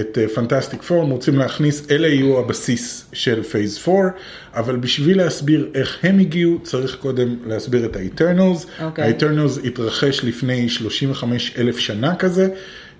[0.00, 4.08] את Fantastic Four, הם רוצים להכניס, אלה יהיו הבסיס של Phase 4,
[4.54, 8.66] אבל בשביל להסביר איך הם הגיעו, צריך קודם להסביר את ה Eternals.
[8.82, 9.04] אוקיי.
[9.04, 12.48] ה Eternals התרחש לפני 35 אלף שנה כזה,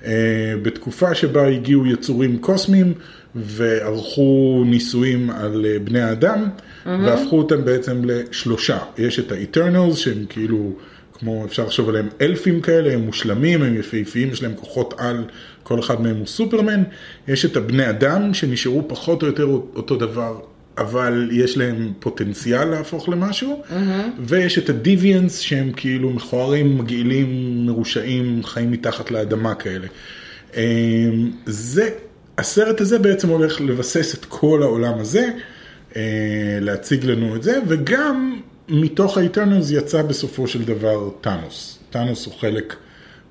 [0.04, 0.12] אה,
[0.62, 2.94] בתקופה שבה הגיעו יצורים קוסמיים
[3.35, 6.48] וערכו ניסויים על אה, בני האדם,
[6.87, 8.78] והפכו אותם בעצם לשלושה.
[8.98, 10.72] יש את ה Eternals שהם כאילו,
[11.12, 15.24] כמו אפשר לחשוב עליהם אלפים כאלה, הם מושלמים, הם יפהפיים, יש להם כוחות על,
[15.64, 16.83] כל אחד מהם הוא סופרמן.
[17.29, 20.40] יש את הבני אדם שנשארו פחות או יותר אותו דבר.
[20.79, 23.62] אבל יש להם פוטנציאל להפוך למשהו,
[24.18, 29.87] ויש את הדיביאנס שהם כאילו מכוערים, מגעילים, מרושעים, חיים מתחת לאדמה כאלה.
[30.57, 30.61] אמ,
[31.46, 31.90] זה,
[32.38, 35.31] הסרט הזה בעצם הולך לבסס את כל העולם הזה,
[35.96, 36.03] אה,
[36.61, 41.79] להציג לנו את זה, וגם מתוך האיטרנלס יצא בסופו של דבר טאנוס.
[41.90, 42.77] טאנוס הוא חלק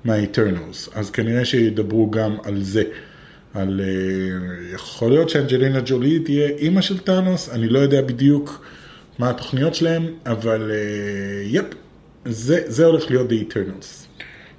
[0.04, 2.82] מהאיטרנלס, אז כנראה שידברו גם על זה.
[3.54, 8.66] על, אה, יכול להיות שאנג'לינה ג'ולי תהיה אימא של טאנוס, אני לא יודע בדיוק
[9.18, 10.76] מה התוכניות שלהם, אבל אה,
[11.46, 11.64] יפ,
[12.24, 14.04] זה, זה הולך להיות The Eternals.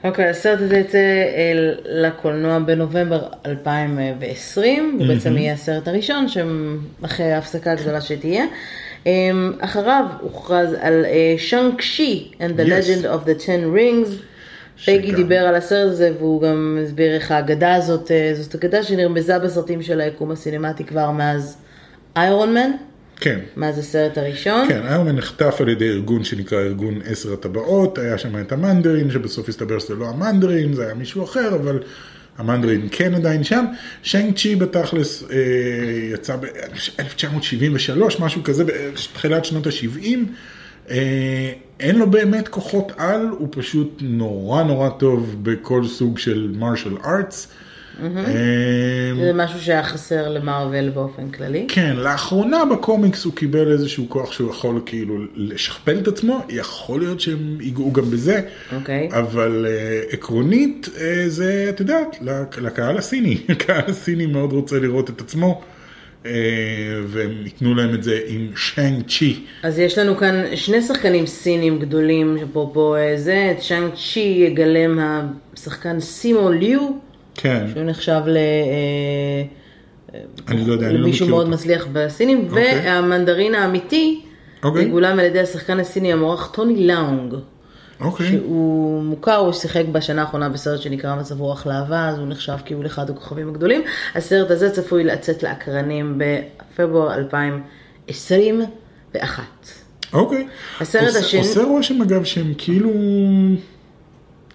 [0.03, 7.71] אוקיי, הסרט הזה יצא אה, לקולנוע בנובמבר 2020, הוא בעצם יהיה הסרט הראשון, שאחרי ההפסקה
[7.71, 8.45] הגדולה שתהיה.
[9.05, 11.05] אמ, אחריו הוכרז על
[11.37, 12.69] שאנג שי and the Yes.
[12.69, 14.09] legend of the ten rings.
[14.85, 18.83] פגי שגם- דיבר על הסרט הזה והוא גם הסביר איך האגדה הזאת, אה, זאת אגדה
[18.83, 21.57] שנרמזה בסרטים של היקום הסינמטי כבר מאז
[22.17, 22.71] איירון מן,
[23.19, 23.39] כן.
[23.57, 24.67] מאז הסרט הראשון.
[24.69, 29.49] כן, היום נחטף על ידי ארגון שנקרא ארגון עשר הטבעות, היה שם את המנדרין, שבסוף
[29.49, 31.79] הסתבר שזה לא המנדרין, זה היה מישהו אחר, אבל
[32.37, 33.65] המנדרין כן עדיין שם.
[34.03, 35.37] שיינג צ'י בתכלס אה,
[36.13, 40.17] יצא ב-1973, משהו כזה, בתחילת שנות ה-70.
[40.89, 46.97] אה, אין לו באמת כוחות על, הוא פשוט נורא נורא טוב בכל סוג של מרשל
[47.05, 47.47] ארטס.
[49.21, 51.65] זה משהו שהיה חסר למארוול באופן כללי.
[51.69, 57.19] כן, לאחרונה בקומיקס הוא קיבל איזשהו כוח שהוא יכול כאילו לשכפל את עצמו, יכול להיות
[57.19, 58.41] שהם ייגעו גם בזה,
[58.75, 59.09] אוקיי.
[59.11, 59.65] אבל
[60.09, 65.21] uh, עקרונית uh, זה, את יודעת, לק- לקהל הסיני, הקהל הסיני מאוד רוצה לראות את
[65.21, 65.61] עצמו,
[67.07, 69.39] והם ייתנו להם את זה עם שיינג צ'י.
[69.63, 74.99] אז יש לנו כאן שני שחקנים סינים גדולים, אפרופו אה, זה, את שאנג צ'י יגלם
[75.53, 76.89] השחקן סימו ליו,
[77.35, 78.37] כן, שהוא נחשב ל...
[78.37, 79.43] אה,
[80.47, 81.57] אני לא יודע, אני לא מכיר מאוד אותו.
[81.57, 82.81] מצליח בסינים, אוקיי.
[82.85, 84.21] והמנדרין האמיתי
[84.63, 84.83] אוקיי.
[84.83, 87.35] יגולם על ידי השחקן הסיני המוערך טוני לאונג,
[88.01, 92.53] אוקיי, שהוא מוכר, הוא שיחק בשנה האחרונה בסרט שנקרא מצב רוח לאהבה, אז הוא נחשב
[92.65, 93.81] כאילו לאחד הכוכבים הגדולים.
[94.15, 99.43] הסרט הזה צפוי לצאת לאקרנים בפברואר 2021.
[100.13, 100.47] אוקיי.
[100.81, 102.89] הסרט עושה- השני- עושה רושם אגב שהם כאילו,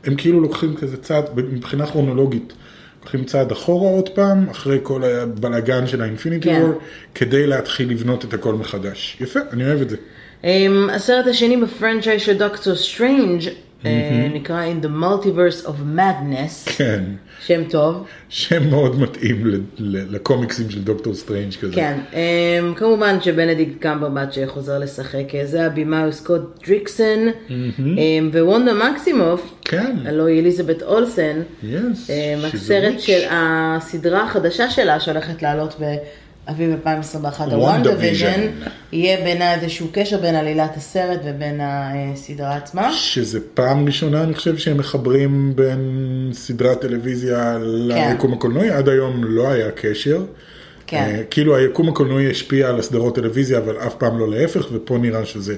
[0.05, 2.53] הם כאילו לוקחים כזה צעד, מבחינה כרונולוגית,
[3.03, 6.63] לוקחים צעד אחורה עוד פעם, אחרי כל הבלאגן של ה Infinity כן.
[6.63, 6.73] War,
[7.15, 9.17] כדי להתחיל לבנות את הכל מחדש.
[9.21, 9.97] יפה, אני אוהב את זה.
[10.43, 10.47] Um,
[10.93, 13.41] הסרט השני ב franchise של דוקטור סטרנג'
[13.83, 13.87] uh,
[14.35, 17.05] נקרא In the Multiverse of Madness, כן,
[17.47, 18.07] שם טוב.
[18.29, 19.45] שם מאוד מתאים
[19.79, 21.75] לקומיקסים של דוקטור סטרנג' כזה.
[21.75, 27.53] כן, um, כמובן שבנדיקט קמברבץ' שחוזר לשחק, אה, זה הבמאי הוא סקוט דריקסון, um,
[28.33, 32.11] ווונדה מקסימוף, כן, הלוא היא אליזבת אולסן, yes.
[32.55, 35.75] הסרט של הסדרה החדשה שלה שהולכת לעלות
[36.51, 38.41] באביב 2021, ה WandaVision.
[38.93, 42.93] יהיה בין איזשהו קשר בין עלילת הסרט ובין הסדרה עצמה.
[42.93, 49.51] שזה פעם ראשונה, אני חושב שהם מחברים בין סדרת טלוויזיה ליקום הקולנועי, עד היום לא
[49.51, 50.25] היה קשר.
[50.87, 50.97] כן.
[50.97, 55.25] אה, כאילו היקום הקולנועי השפיע על הסדרות טלוויזיה, אבל אף פעם לא להפך, ופה נראה
[55.25, 55.55] שזה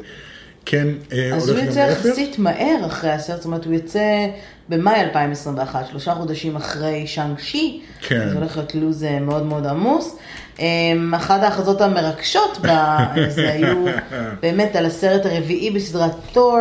[0.66, 2.05] כן אה, אז הוא יוצא להפך.
[2.07, 4.27] יחסית מהר אחרי הסרט, זאת אומרת הוא יוצא
[4.68, 8.29] במאי 2021, שלושה חודשים אחרי שאנג שי, כן.
[8.29, 10.16] זה הולך להיות לו"ז אה, מאוד מאוד עמוס.
[10.59, 13.85] אמ, אחת ההכרזות המרגשות בזה היו
[14.42, 16.59] באמת על הסרט הרביעי בסדרת תור,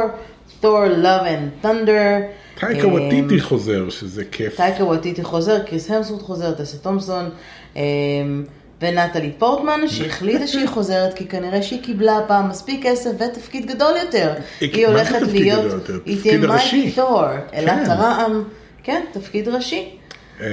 [0.60, 2.22] תור Love and Thunder.
[2.60, 4.56] טייקה אמ, וטיטי חוזר, שזה כיף.
[4.56, 7.30] טייקה וטיטי חוזר, קריס המסורד חוזר, טסה תומפסון
[7.76, 7.82] אמ,
[8.82, 14.34] ונטלי פורטמן שהחליטה שהיא חוזרת כי כנראה שהיא קיבלה הפעם מספיק כסף ותפקיד גדול יותר.
[14.62, 15.90] היא- הולכת להיות?
[16.06, 16.38] היא תהיה.
[16.38, 17.88] מייטי תור, אלת.
[17.88, 18.44] הרעם,
[18.84, 19.90] כן, תפקיד ראשי.
[20.42, 20.48] אה,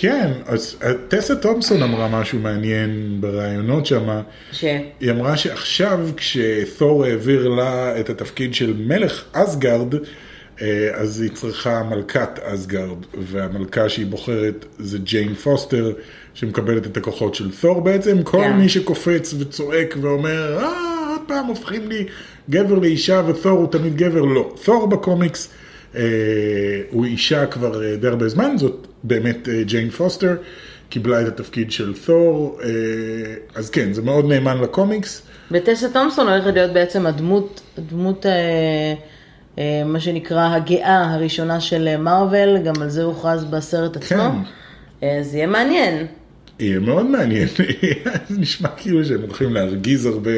[0.00, 4.22] כן, אז אה, טסה תומפסון אמרה משהו מעניין בראיונות שמה.
[4.52, 4.64] ש...
[5.00, 9.94] היא אמרה שעכשיו כשתור העביר לה את התפקיד של מלך אסגרד,
[10.62, 15.92] אה, אז היא צריכה מלכת אסגרד, והמלכה שהיא בוחרת זה ג'יין פוסטר,
[16.34, 18.22] שמקבלת את הכוחות של תור בעצם.
[18.22, 18.56] כל כן.
[18.56, 22.06] מי שקופץ וצועק ואומר, אה, עוד פעם הופכים לי
[22.50, 24.54] גבר לאישה ותור הוא תמיד גבר, לא.
[24.64, 25.50] תור בקומיקס
[25.96, 26.02] אה,
[26.90, 30.36] הוא אישה כבר אה, די הרבה זמן, זאת באמת אה, ג'יין פוסטר.
[30.88, 32.68] קיבלה את התפקיד של תור, אה,
[33.54, 35.22] אז כן, זה מאוד נאמן לקומיקס.
[35.50, 38.32] וטסה תומפסון הולכת להיות בעצם הדמות, הדמות, אה,
[39.58, 44.18] אה, מה שנקרא הגאה הראשונה של אה, מארוול, גם על זה הוכרז בסרט עצמו.
[44.18, 45.06] כן.
[45.06, 46.06] אה, זה יהיה מעניין.
[46.58, 47.48] יהיה מאוד מעניין,
[48.28, 50.30] זה נשמע כאילו שהם הולכים להרגיז הרבה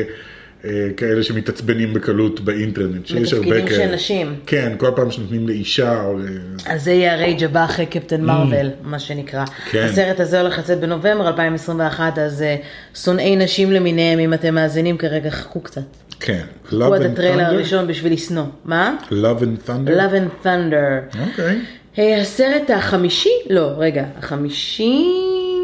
[0.65, 3.95] אה, כאלה שמתעצבנים בקלות באינטרנט, שיש הרבה בתפקידים של כאלה.
[3.95, 4.35] נשים.
[4.47, 6.19] כן, כל פעם שנותנים לאישה או.
[6.67, 9.45] אז זה יהיה הרייג' הבא אחרי קפטן מרוויל, מה שנקרא.
[9.45, 9.71] Mm.
[9.71, 9.87] כן.
[9.91, 12.57] הסרט הזה הולך לצאת בנובמבר 2021, אז אה,
[12.95, 15.83] שונאי נשים למיניהם, אם אתם מאזינים כרגע, חכו קצת.
[16.21, 17.47] כן, חכו Love עד and הטריילר Thunder?
[17.47, 18.45] הראשון בשביל לשנוא.
[18.65, 18.97] מה?
[19.11, 19.91] Love and Thunder?
[19.91, 21.19] Love and Thunder.
[21.29, 21.59] אוקיי.
[21.99, 23.31] אה, הסרט החמישי?
[23.51, 25.05] לא, רגע, החמישי?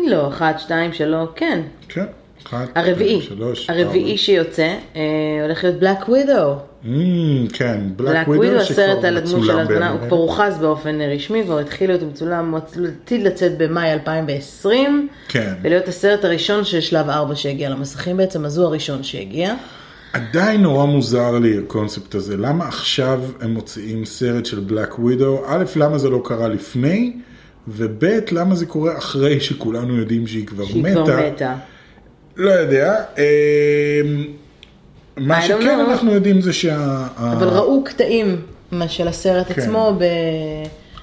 [0.08, 1.60] לא, אחת, שתיים, שלוש, כן.
[1.88, 2.04] כן.
[2.46, 4.18] אחת, הרביעי, שלוש, הרביעי.
[4.18, 5.00] שיוצא, אה,
[5.42, 6.56] הולך להיות בלק ווידו.
[6.84, 6.88] Mm,
[7.52, 10.08] כן, בלק ווידו, הסרט על הדמות של הזמנה, הוא.
[10.08, 12.60] כבר הוכרז באופן רשמי, כבר התחיל להיות מצולם, הוא
[13.04, 15.54] עתיד לצאת במאי 2020, כן.
[15.62, 19.54] ולהיות הסרט הראשון של שלב 4 שהגיע למסכים בעצם, אז הוא הראשון שהגיע.
[20.12, 25.42] עדיין נורא מוזר לי הקונספט הזה, למה עכשיו הם מוציאים סרט של בלק ווידו?
[25.46, 27.12] א', למה זה לא קרה לפני?
[27.68, 31.05] וב', למה זה קורה אחרי שכולנו יודעים שהיא כבר שהיא מתה?
[31.05, 31.55] כבר מתה.
[32.37, 33.05] לא יודע.
[33.18, 34.25] אמ,
[35.16, 35.90] מה שכן know.
[35.90, 37.07] אנחנו יודעים זה שה...
[37.16, 38.37] אבל ה- ראו קטעים
[38.88, 39.62] של הסרט כן.
[39.62, 40.03] עצמו ב...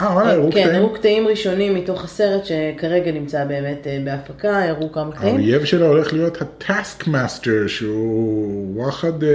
[0.02, 0.76] אה, וואלה, הראו כן, קטעים?
[0.76, 5.36] הראו קטעים ראשונים מתוך הסרט שכרגע נמצא באמת אה, בהפקה, הראו כמה קטעים.
[5.36, 9.30] האויב שלו הולך להיות ה Taskmaster, שהוא וואחד, אה,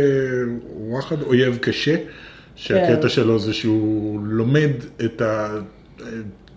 [0.76, 1.96] וואחד אויב קשה,
[2.56, 3.08] שהקטע כן.
[3.08, 4.70] שלו זה שהוא לומד
[5.04, 5.22] את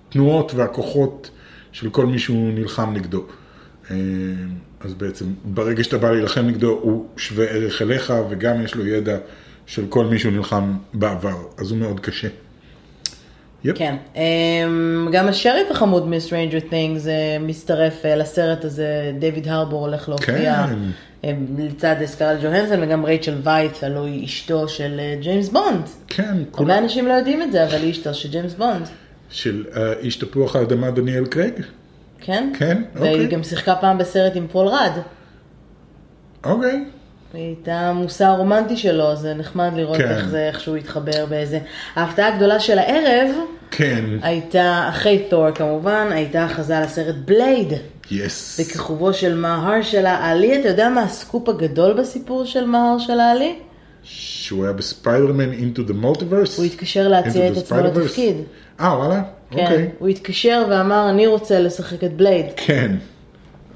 [0.09, 1.29] התנועות והכוחות
[1.71, 3.23] של כל מי שהוא נלחם נגדו.
[3.91, 3.95] אה,
[4.79, 9.17] אז בעצם ברגע שאתה בא להילחם נגדו הוא שווה ערך אליך וגם יש לו ידע
[9.65, 12.27] של כל מי שהוא נלחם בעבר, אז הוא מאוד קשה.
[13.63, 13.77] Yep.
[13.77, 20.09] כן, אמ, גם השריף החמוד מ-Stranger Things אה, מצטרף אה, לסרט הזה, דיוויד הרבור הולך
[20.09, 20.75] להופיע כן.
[21.25, 25.83] אה, לצד סקרלט ג'והנסון וגם רייצ'ל וייז, הלוא היא אשתו של אה, ג'יימס בונד.
[26.07, 26.61] כן, כל...
[26.61, 28.87] הרבה אנשים לא יודעים את זה, אבל היא אשתו של ג'יימס בונד,
[29.29, 31.53] של אה, איש תפוח האדמה דניאל קרייג?
[32.19, 32.53] כן?
[32.57, 33.27] כן, והיא אוקיי.
[33.27, 34.91] גם שיחקה פעם בסרט עם פול רד.
[36.43, 36.85] אוקיי.
[37.33, 40.07] היא הייתה המושא הרומנטי שלו, זה נחמד לראות כן.
[40.07, 41.59] איך זה, איך שהוא התחבר באיזה...
[41.95, 43.35] ההפתעה הגדולה של הערב
[43.71, 47.73] כן, הייתה, אחרי תור כמובן, הייתה הכרזה על הסרט בלייד.
[48.11, 48.59] Yes.
[48.59, 53.55] בכיכובו של מהרשלה עלי, אתה יודע מה הסקופ הגדול בסיפור של מהרשלה עלי?
[54.09, 56.57] שהוא היה בספיידרמן into the multiverse?
[56.57, 57.77] הוא התקשר להציע את עצמו?
[57.77, 58.35] לתפקיד.
[58.79, 59.21] אה, וואלה?
[59.51, 59.89] כן, אוקיי.
[59.99, 62.45] הוא התקשר ואמר, אני רוצה לשחק את בלייד.
[62.55, 62.91] כן.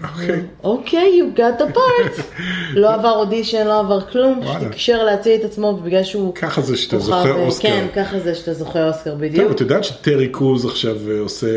[0.04, 0.42] אוקיי.
[0.64, 2.22] אוקיי, you got the part.
[2.82, 4.56] לא עבר אודישן, לא עבר כלום, פשוט.
[4.62, 6.36] התקשר להציע את עצמו, ובגלל שהוא...
[6.36, 7.68] ככה זה שאתה כוכב, זוכה אה, אוסקר.
[7.68, 9.52] כן, ככה זה שאתה זוכה אוסקר טוב, בדיוק.
[9.52, 11.48] את יודעת שטרי קרוז עכשיו אה, עושה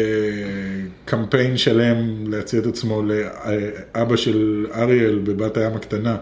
[1.04, 6.16] קמפיין שלם להציע את עצמו לאבא של אריאל בבת הים הקטנה.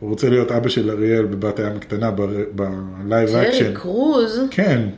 [0.00, 3.64] הוא רוצה להיות אבא של אריאל בבת הים הקטנה ב live action.
[3.64, 4.88] טרי קרוז, כן,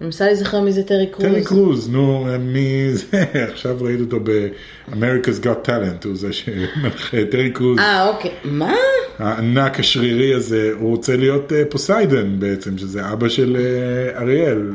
[0.00, 1.46] אני מנסה להיזכר מי זה טרי טרי קרוז.
[1.46, 7.78] קרוז, נו, מי זה, עכשיו ראיתי אותו ב-America's Got Talent, הוא זה שמנחה, טרי קרוז,
[7.78, 8.30] אה, אוקיי.
[8.44, 8.74] מה?
[9.18, 14.70] הענק השרירי הזה, הוא רוצה להיות אה, פוסיידן בעצם, שזה אבא של אה, אריאל,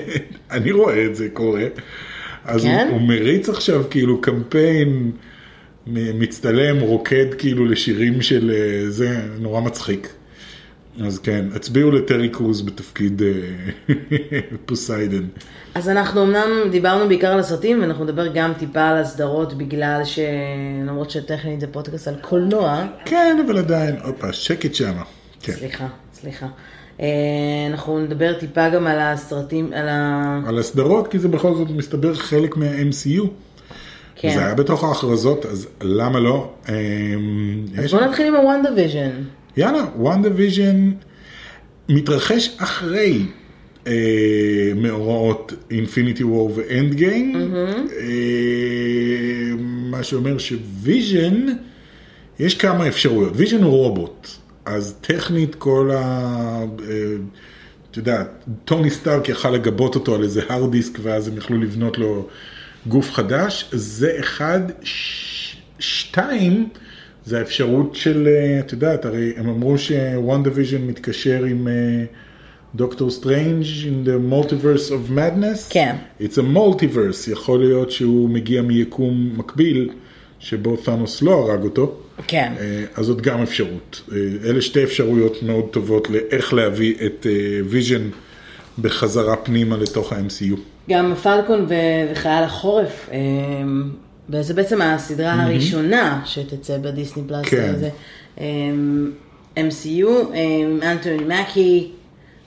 [0.50, 1.64] אני רואה את זה קורה,
[2.44, 2.86] אז כן?
[2.90, 5.10] הוא, הוא מריץ עכשיו כאילו קמפיין,
[5.86, 10.08] מצטלם, רוקד כאילו לשירים של אה, זה, נורא מצחיק.
[11.04, 13.30] אז כן, הצביעו לטרי קרוז בתפקיד אה,
[14.66, 15.24] פוסיידן.
[15.74, 20.18] אז אנחנו אמנם דיברנו בעיקר על הסרטים, ואנחנו נדבר גם טיפה על הסדרות, בגלל ש...
[20.86, 22.86] למרות שטכנית זה פודקאסט על קולנוע.
[23.04, 25.02] כן, אבל עדיין, הופה, שקט שמה.
[25.42, 25.52] כן.
[25.52, 26.46] סליחה, סליחה.
[27.00, 27.06] אה,
[27.70, 30.40] אנחנו נדבר טיפה גם על הסרטים, על ה...
[30.46, 33.26] על הסדרות, כי זה בכל זאת מסתבר חלק מה-MCU.
[34.20, 34.34] כן.
[34.34, 36.52] זה היה בתוך ההכרזות, אז למה לא?
[36.68, 36.74] אמ,
[37.78, 39.10] אז בואו נתחיל עם ה WandaVision.
[39.56, 40.90] יאללה, WandaVision
[41.88, 43.22] מתרחש אחרי
[43.86, 43.92] אה,
[44.76, 47.54] מאורעות Infinity War ו Endgame,
[48.00, 51.46] אה, מה שאומר ש Vision,
[52.38, 53.32] יש כמה אפשרויות.
[53.36, 54.28] Vision הוא רובוט,
[54.64, 55.98] אז טכנית כל ה...
[55.98, 56.94] אה,
[57.90, 58.24] אתה יודע,
[58.64, 62.26] טוני סטארק יכל לגבות אותו על איזה hard disk ואז הם יכלו לבנות לו
[62.86, 65.56] גוף חדש, זה אחד, ש...
[65.80, 66.68] שתיים,
[67.26, 71.72] זה האפשרות של, אה, את יודעת, הרי הם אמרו ש WandaVision מתקשר עם אה,
[72.74, 75.70] דוקטור סטרנג' in the multiverse of madness.
[75.70, 75.96] כן.
[76.20, 79.90] It's a multiverse, יכול להיות שהוא מגיע מיקום מקביל
[80.38, 81.96] שבו תאנוס לא הרג אותו.
[82.26, 82.52] כן.
[82.60, 84.02] אה, אז זאת גם אפשרות.
[84.44, 87.26] אלה שתי אפשרויות מאוד טובות לאיך להביא את
[87.68, 88.08] Vision
[88.78, 90.56] בחזרה פנימה לתוך ה-MCU.
[90.90, 91.66] גם פלקון
[92.12, 93.18] וחייל החורף, אה,
[94.30, 97.46] וזה בעצם הסדרה הראשונה שתצא בדיסני פלאס.
[97.46, 97.72] כן.
[97.74, 97.90] הזה.
[98.40, 98.46] אה,
[99.56, 101.90] MCU, עם אנטוני מקי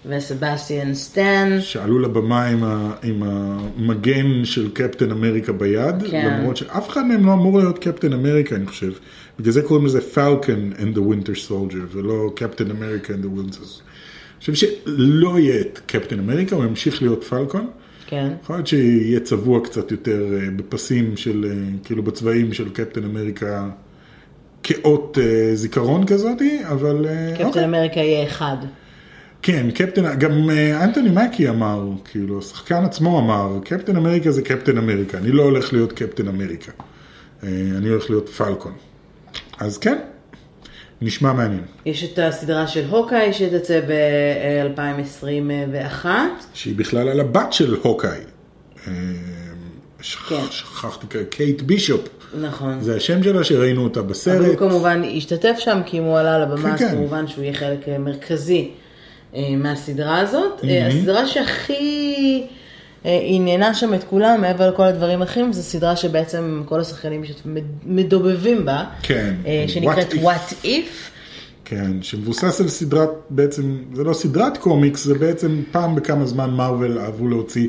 [0.05, 1.57] וסבסטיאן סטן.
[1.59, 6.37] שעלו לבמה עם, ה, עם המגן של קפטן אמריקה ביד, כן.
[6.39, 8.91] למרות שאף אחד מהם לא אמור להיות קפטן אמריקה, אני חושב.
[9.39, 13.55] בגלל זה קוראים לזה Falcon and the Winter Soldier, ולא קפטן אמריקה and the Winter
[13.55, 13.83] Soldier.
[14.47, 17.67] אני חושב שלא יהיה את קפטן אמריקה, הוא ימשיך להיות פלקון.
[18.07, 18.33] כן.
[18.43, 23.69] יכול להיות שיהיה צבוע קצת יותר אה, בפסים של, אה, כאילו בצבעים של קפטן אמריקה,
[24.63, 27.05] כאות אה, זיכרון כזאתי, אבל...
[27.33, 27.65] קפטן אוקיי.
[27.65, 28.57] אמריקה יהיה אחד.
[29.41, 30.49] כן, קפטן, גם
[30.83, 35.73] אנטוני מקי אמר, כאילו, השחקן עצמו אמר, קפטן אמריקה זה קפטן אמריקה, אני לא הולך
[35.73, 36.71] להיות קפטן אמריקה,
[37.43, 38.73] אני הולך להיות פלקון.
[39.59, 39.97] אז כן,
[41.03, 41.61] נשמע מעניין.
[41.85, 46.05] יש את הסדרה של הוקאי שתצא ב-2021.
[46.53, 48.09] שהיא בכלל על הבת של הוקאי.
[48.87, 48.91] אה,
[50.01, 50.35] שכ- כן.
[50.51, 52.01] שכחתי, קייט בישופ,
[52.41, 52.81] נכון.
[52.81, 54.59] זה השם שלה שראינו אותה אבל הוא בסרט.
[54.59, 56.91] כמובן השתתף שם, כי אם הוא עלה לבמה, כן, אז כן.
[56.95, 58.69] כמובן שהוא יהיה חלק אה, מרכזי
[59.35, 60.63] אה, מהסדרה הזאת.
[60.63, 62.43] אה, הסדרה שהכי
[63.05, 68.83] עניינה שם את כולם, מעבר לכל הדברים האחרים, זו סדרה שבעצם כל השחקנים שמדובבים בה,
[69.01, 69.33] כן.
[69.45, 70.25] אה, שנקראת What If.
[70.25, 71.13] What If.
[71.65, 76.99] כן, שמבוסס על סדרת, בעצם, זה לא סדרת קומיקס, זה בעצם פעם בכמה זמן מארוול
[76.99, 77.67] אהבו להוציא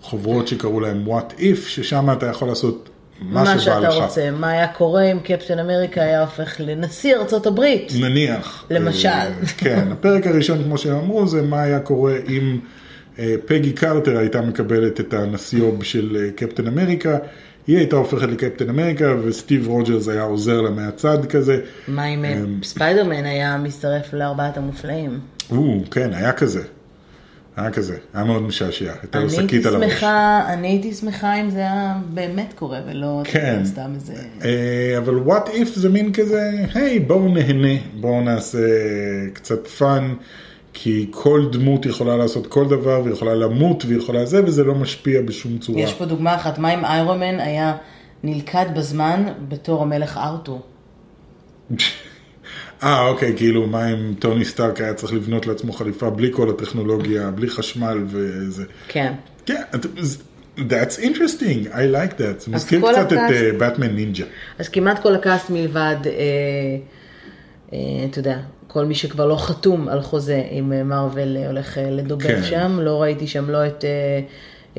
[0.00, 2.88] חוברות שקראו להם What If, ששם אתה יכול לעשות
[3.20, 3.94] מה, מה שאתה לך.
[3.94, 7.92] רוצה, מה היה קורה אם קפטן אמריקה היה הופך לנשיא ארצות הברית?
[8.00, 8.64] נניח.
[8.70, 9.08] למשל.
[9.08, 12.81] אה, כן, הפרק הראשון, כמו שהם אמרו, זה מה היה קורה אם אה,
[13.46, 17.18] פגי קרטר הייתה מקבלת את הנסיוב של אה, קפטן אמריקה.
[17.66, 21.60] היא הייתה הופכת לקפטן אמריקה, וסטיב רוג'רס היה עוזר לה מהצד כזה.
[21.88, 25.20] מה אם אה, ספיידרמן היה מצטרף לארבעת המופלאים?
[25.50, 26.62] או, כן, היה כזה.
[27.56, 28.92] היה כזה, היה מאוד משעשע.
[29.02, 30.02] הייתה לו שקית על הראש.
[30.02, 33.60] אני הייתי שמחה אם זה היה באמת קורה ולא כן.
[33.64, 34.14] סתם איזה...
[34.44, 38.58] אה, אבל what if זה מין כזה, היי בואו נהנה, בואו נעשה
[39.32, 40.14] קצת fun,
[40.72, 45.58] כי כל דמות יכולה לעשות כל דבר, ויכולה למות, ויכולה זה, וזה לא משפיע בשום
[45.58, 45.80] צורה.
[45.80, 47.76] יש פה דוגמה אחת, מה אם איירומן היה
[48.22, 50.62] נלכד בזמן בתור המלך ארתור?
[52.82, 57.30] אה, אוקיי, כאילו, מה אם טוני סטארק היה צריך לבנות לעצמו חליפה בלי כל הטכנולוגיה,
[57.30, 58.64] בלי חשמל וזה.
[58.88, 59.12] כן.
[59.46, 59.62] כן,
[60.56, 62.38] that's interesting, I like that.
[62.38, 63.18] זה מזכיר קצת את
[63.58, 64.24] באטמן נינג'ה.
[64.58, 66.76] אז כמעט כל הקאסט מלבד, אה, אה,
[68.10, 71.90] אתה יודע, כל מי שכבר לא חתום על חוזה עם אה, מארוול אה, הולך אה,
[71.90, 72.42] לדובב כן.
[72.42, 74.20] שם, לא ראיתי שם לא את אה,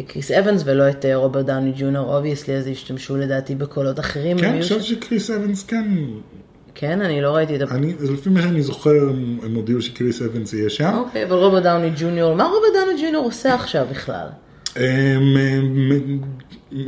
[0.03, 4.37] קריס אבנס ולא את אה, רוברט דאוני ג'וניור, obviously, אז השתמשו לדעתי בקולות אחרים.
[4.37, 5.85] כן, אני חושב שם- שקריס אבנס כן,
[6.75, 7.75] כן, אני לא ראיתי את ה...
[7.75, 9.09] אני, לפי מה שאני זוכר,
[9.43, 10.93] הם הודיעו שקריס אבנס יהיה שם.
[10.97, 14.27] אוקיי, אבל רוברט דאוני ג'וניור, מה רוברט דאוני ג'וניור עושה עכשיו בכלל?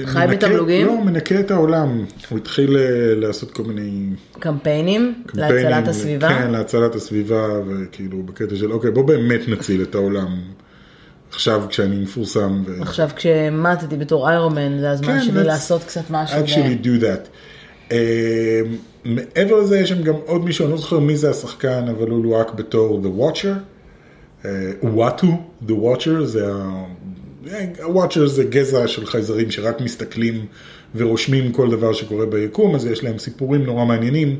[0.05, 0.85] חי בתמלוגים?
[0.85, 2.05] לא, הוא מנקה את העולם.
[2.29, 5.13] הוא התחיל אה, לעשות כל מיני קמפיינים?
[5.27, 5.55] קמפיינים.
[5.55, 6.29] להצלת הסביבה?
[6.29, 10.41] כן, להצלת הסביבה, וכאילו בקטע של, אוקיי, בוא באמת נציל את העולם.
[11.31, 12.63] עכשיו כשאני מפורסם.
[12.65, 12.81] ו...
[12.81, 16.37] עכשיו כשמטתי בתור איירומן, זה הזמן כן, שלי let's לעשות קצת משהו.
[16.45, 17.27] actually do that.
[17.89, 17.93] Uh,
[19.05, 22.23] מעבר לזה יש שם גם עוד מישהו, אני לא זוכר מי זה השחקן, אבל הוא
[22.23, 23.57] לוהק בתור The Watcher.
[24.83, 25.27] וואטו,
[25.67, 26.51] The Watcher, זה
[27.51, 27.57] ה...
[27.83, 30.45] ה-Watcher זה גזע של חייזרים שרק מסתכלים
[30.95, 34.39] ורושמים כל דבר שקורה ביקום, אז יש להם סיפורים נורא מעניינים,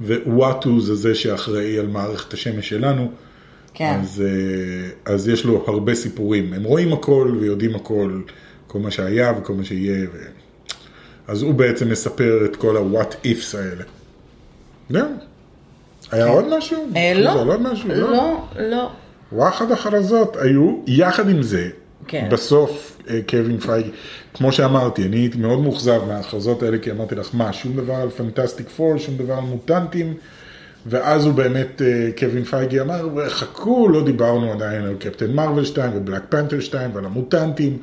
[0.00, 3.10] ווואטו זה זה שאחראי על מערכת השמש שלנו.
[3.74, 3.98] כן.
[4.02, 6.52] אז, אה, אז יש לו הרבה סיפורים.
[6.52, 8.20] הם רואים הכל ויודעים הכל,
[8.66, 10.06] כל מה שהיה וכל מה שיהיה.
[10.12, 10.18] ו...
[11.28, 13.84] אז הוא בעצם מספר את כל ה-what ifs האלה.
[14.90, 15.08] זהו.
[16.10, 16.86] היה עוד משהו?
[16.96, 17.88] אה, לא, עוד משהו?
[17.88, 18.90] לא, לא.
[19.32, 21.68] וואחד החרזות היו, יחד עם זה,
[22.06, 22.28] כן.
[22.30, 23.90] בסוף אה, קווין פייגי,
[24.34, 28.10] כמו שאמרתי, אני הייתי מאוד מאוכזב מההכרזות האלה, כי אמרתי לך, מה, שום דבר על
[28.10, 30.14] פנטסטיק פור, שום דבר על מוטנטים,
[30.86, 35.90] ואז הוא באמת, אה, קווין פייגי אמר, חכו, לא דיברנו עדיין על קפטן מארוול 2
[35.94, 37.78] ו Black Panther 2 ועל המוטנטים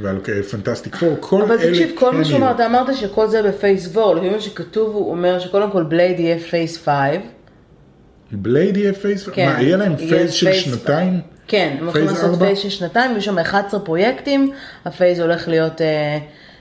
[0.00, 0.18] ועל
[0.50, 2.50] Fantastic Four, כל אבל אלה תקשיב, כל מה כן יהיו.
[2.50, 6.20] אתה אמרת שכל זה ב phase 4, לפי מה שכתוב הוא אומר שקודם כל בלייד
[6.20, 6.92] יהיה phase 5.
[8.32, 9.46] בלייד יהיה phase, כן.
[9.46, 11.20] מה, יהיה להם phase של שנתיים?
[11.52, 12.38] כן, הם הולכים לעשות?
[12.38, 14.50] phase של שנתיים, ויש שם 11 פרויקטים,
[14.84, 16.18] ה phase הולך להיות אה,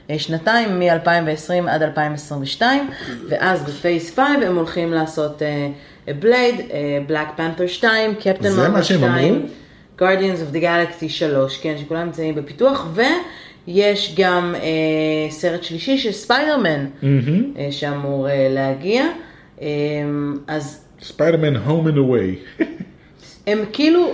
[0.09, 2.89] אה, שנתיים, מ-2020 עד 2022,
[3.29, 5.41] ואז ב phase 5 הם הולכים לעשות
[6.19, 6.55] בלייד,
[7.07, 9.47] Black Panther 2, קפטן מארוול שהם 2, אמרו?
[9.99, 12.87] Guardians of the Galaxy 3, כן, שכולם נמצאים בפיתוח,
[13.67, 16.85] ויש גם אה, סרט שלישי של ספיידרמן,
[17.57, 19.05] אה, שאמור אה, להגיע,
[19.61, 19.67] אה,
[20.47, 22.61] אז ספיידרמן Homecoming away.
[23.47, 24.13] הם כאילו,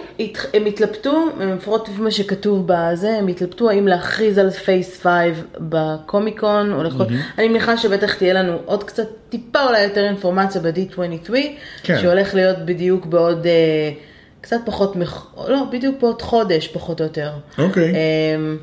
[0.54, 6.74] הם התלבטו, לפחות לפי מה שכתוב בזה, הם התלבטו האם להכריז על phase 5 בקומיקון,
[6.74, 11.32] או לחכות, אני מניחה שבטח תהיה לנו עוד קצת, טיפה אולי יותר אינפורמציה ב-D23,
[11.84, 12.00] כן.
[12.02, 13.92] שהולך להיות בדיוק בעוד, אה,
[14.42, 15.36] קצת פחות, מח...
[15.48, 17.32] לא, בדיוק בעוד חודש, פחות או יותר.
[17.58, 17.94] אוקיי.
[17.94, 18.58] אמ,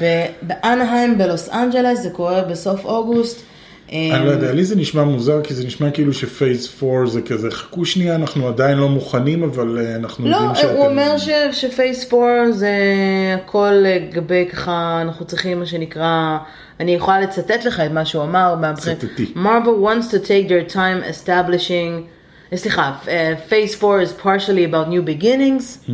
[0.00, 3.42] ב- באנהיים, בלוס אנג'לס, זה קורה בסוף אוגוסט.
[3.92, 7.50] אני לא יודע, לי זה נשמע מוזר, כי זה נשמע כאילו שפייס 4 זה כזה,
[7.50, 10.74] חכו שנייה, אנחנו עדיין לא מוכנים, אבל אה, אנחנו לא, יודעים שאתם...
[10.74, 12.70] הוא אומר ש, שפייס 4 זה
[13.34, 16.38] הכל לגבי ככה, אנחנו צריכים מה שנקרא,
[16.80, 18.54] אני יכולה לצטט לך את מה שהוא אמר.
[18.74, 19.32] צטטי.
[19.36, 22.02] Marvel wants to take their time establishing,
[22.52, 22.92] אה, סליחה,
[23.48, 25.90] Phase 4 is partially about new beginnings.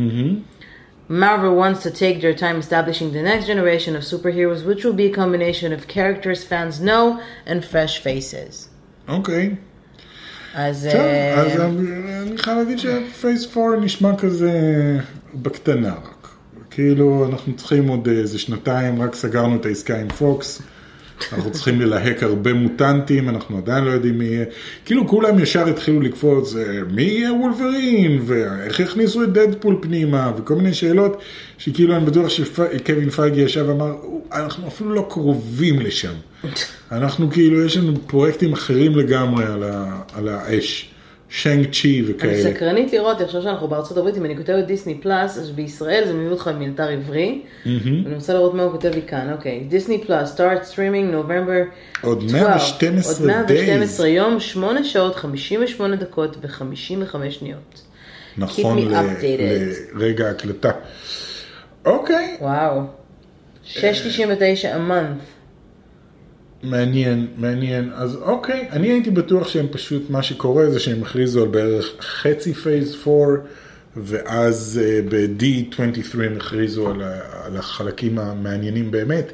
[1.07, 5.07] Marvel wants to take their time establishing the next generation of superheroes, which will be
[5.11, 8.69] a combination of characters fans know and fresh faces.
[9.07, 9.55] אוקיי.
[10.55, 14.51] אז טוב, אה, אז אני חייב להגיד שפייס 4 נשמע כזה
[15.33, 16.27] בקטנה רק.
[16.69, 20.61] כאילו, אנחנו צריכים עוד איזה שנתיים, רק סגרנו את העסקה עם פוקס.
[21.33, 24.45] אנחנו צריכים ללהק הרבה מוטנטים, אנחנו עדיין לא יודעים מי יהיה.
[24.85, 30.55] כאילו כולם ישר התחילו לקפוץ, אה, מי יהיה וולברין, ואיך יכניסו את דדפול פנימה, וכל
[30.55, 31.21] מיני שאלות,
[31.57, 33.95] שכאילו אני בטוח שקווין פייגי ישב ואמר,
[34.33, 36.13] אנחנו אפילו לא קרובים לשם.
[36.91, 40.94] אנחנו כאילו, יש לנו פרויקטים אחרים לגמרי על, ה, על האש.
[41.29, 42.43] שיינג צ'י אני וכאלה.
[42.43, 46.29] סקרנית לראות, עכשיו שאנחנו בארצות הברית, אם אני כותבת דיסני פלאס, אז בישראל זה מביא
[46.29, 47.41] אותך מילתר עברי.
[47.65, 49.63] אני רוצה לראות מה הוא כותב לי כאן, אוקיי.
[49.67, 52.47] דיסני פלאס, streaming November עוד 12.
[52.47, 54.09] 112 עוד 112 days.
[54.09, 57.81] יום, 8 שעות, 58 דקות ו-55 שניות.
[58.37, 58.91] נכון.
[59.93, 60.71] לרגע ההקלטה.
[61.85, 62.81] אוקיי, וואו.
[63.73, 63.77] 6.99
[64.63, 65.34] a month.
[66.65, 67.91] מעניין, מעניין.
[67.93, 72.53] אז אוקיי, אני הייתי בטוח שהם פשוט, מה שקורה זה שהם הכריזו על בערך חצי
[72.53, 73.21] phase 4,
[73.97, 77.01] ואז אה, ב-D23 הם הכריזו על,
[77.45, 79.31] על החלקים המעניינים באמת.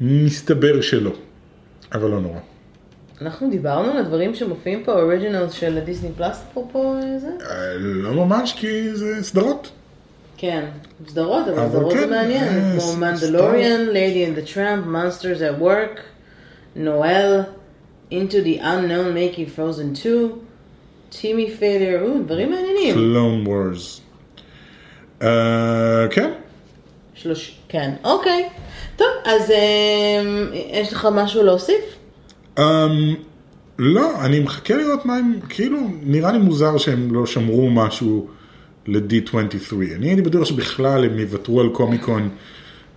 [0.00, 1.12] מסתבר שלא,
[1.92, 2.38] אבל לא נורא.
[3.22, 7.28] אנחנו דיברנו על הדברים שמופיעים פה, originals של דיסני פלאס, אפרופו אה, זה?
[7.50, 9.70] אה, לא ממש, כי זה סדרות.
[10.36, 10.64] כן,
[11.08, 15.40] סדרות, אבל אבל סדרות זה כן, מעניין, אה, כמו מנדלוריאן, Lady and the Tramp, Monsters
[15.40, 16.00] at Work,
[16.78, 17.40] נואל,
[18.10, 20.30] Into the Unknown Making Frozen 2,
[21.12, 22.94] Timmy Failure, או, דברים מעניינים.
[22.94, 24.00] Clone Wars.
[25.22, 26.30] אה, כן,
[27.14, 27.58] שלוש...
[27.68, 28.48] כן, אוקיי.
[28.96, 30.22] טוב, אז אה,
[30.72, 31.84] יש לך משהו להוסיף?
[32.58, 32.60] Um,
[33.78, 38.26] לא, אני מחכה לראות מה הם, כאילו, נראה לי מוזר שהם לא שמרו משהו
[38.86, 39.74] ל-D23.
[39.96, 42.28] אני הייתי בטוח שבכלל הם יוותרו על קומיקון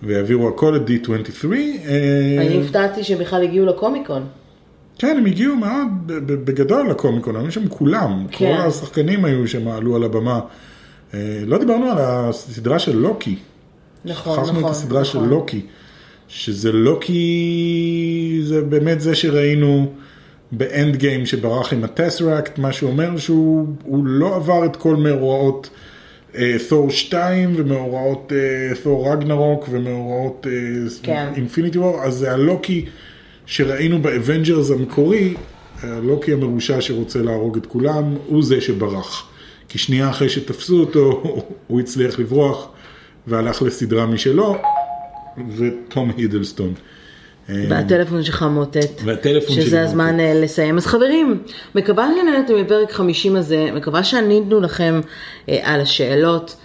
[0.04, 1.46] ויעבירו הכל ל-D23.
[1.54, 4.24] אה, אני הופתעתי שבכלל הגיעו לקומיקון.
[4.98, 5.88] כן, הם הגיעו מאוד
[6.28, 8.26] בגדול לקומיקון, היו שם כולם.
[8.32, 8.56] כן.
[8.56, 10.40] כל השחקנים היו שם, עלו על הבמה.
[11.14, 13.36] אה, לא דיברנו על הסדרה של לוקי.
[14.06, 14.66] נכון, שכחנו נכון.
[14.66, 15.30] את הסדרה של נכון.
[15.30, 15.62] לוקי,
[16.28, 19.92] שזה לוקי, זה באמת זה שראינו
[20.52, 25.70] באנד גיים שברח עם הטסראקט, מה שאומר שהוא הוא לא עבר את כל מאורעות
[26.70, 30.48] תור 2 ומאורעות אה, תור רגנארוק ומאורעות
[31.04, 31.28] כן.
[31.36, 32.86] Infinity War, אז זה הלוקי
[33.46, 35.34] שראינו באבנג'רס המקורי,
[35.82, 39.28] הלוקי המרושע שרוצה להרוג את כולם, הוא זה שברח.
[39.70, 41.24] כי שנייה אחרי שתפסו אותו,
[41.68, 42.70] הוא הצליח לברוח
[43.28, 44.56] והלך לסדרה משלו,
[45.58, 46.74] ותום הידלסטון.
[47.52, 49.02] אה, והטלפון שלך מוטט.
[49.06, 50.20] והטלפון שלי שזה הזמן מאותת.
[50.20, 50.78] אה, לסיים.
[50.78, 51.44] אז חברים,
[51.76, 55.02] מקווה שנהנתם מפרק 50 הזה, מקווה שענינו לכם
[55.50, 56.56] אה, על השאלות.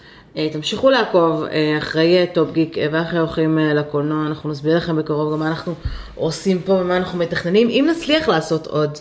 [0.52, 1.44] תמשיכו לעקוב
[1.78, 5.74] אחרי טופ גיק ואחרי הולכים לקולנוע, אנחנו נסביר לכם בקרוב גם מה אנחנו
[6.14, 8.98] עושים פה ומה אנחנו מתכננים, אם נצליח לעשות עוד.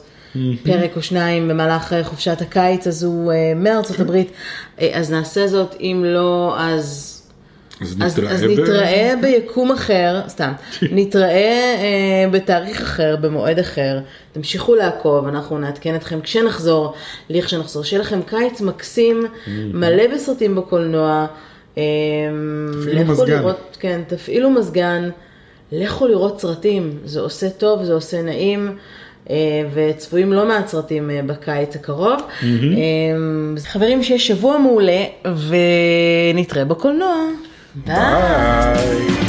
[0.64, 4.32] פרק או שניים במהלך חופשת הקיץ הזו מארצות הברית,
[4.94, 7.15] אז נעשה זאת, אם לא, אז
[7.82, 10.52] אז אז, נתראה אז ב- נתראה ביקום אחר, סתם,
[10.82, 14.00] נתראה אה, בתאריך אחר, במועד אחר.
[14.32, 16.94] תמשיכו לעקוב, אנחנו נעדכן אתכם כשנחזור,
[17.30, 17.84] לכשנחזור.
[17.84, 19.26] שיהיה לכם קיץ מקסים,
[19.74, 21.26] מלא בסרטים בקולנוע.
[21.78, 21.84] אה,
[22.82, 23.38] תפעילו מזגן.
[23.40, 25.10] לראות, כן, תפעילו מזגן,
[25.72, 28.78] לכו לראות סרטים, זה עושה טוב, זה עושה נעים.
[29.30, 29.36] אה,
[29.74, 32.22] וצפויים לא מעט סרטים אה, בקיץ הקרוב.
[32.44, 32.48] אה,
[33.58, 35.04] אז חברים, שיהיה שבוע מעולה,
[36.34, 37.16] ונתראה בקולנוע.
[37.76, 37.86] Bye.
[37.86, 39.25] Bye.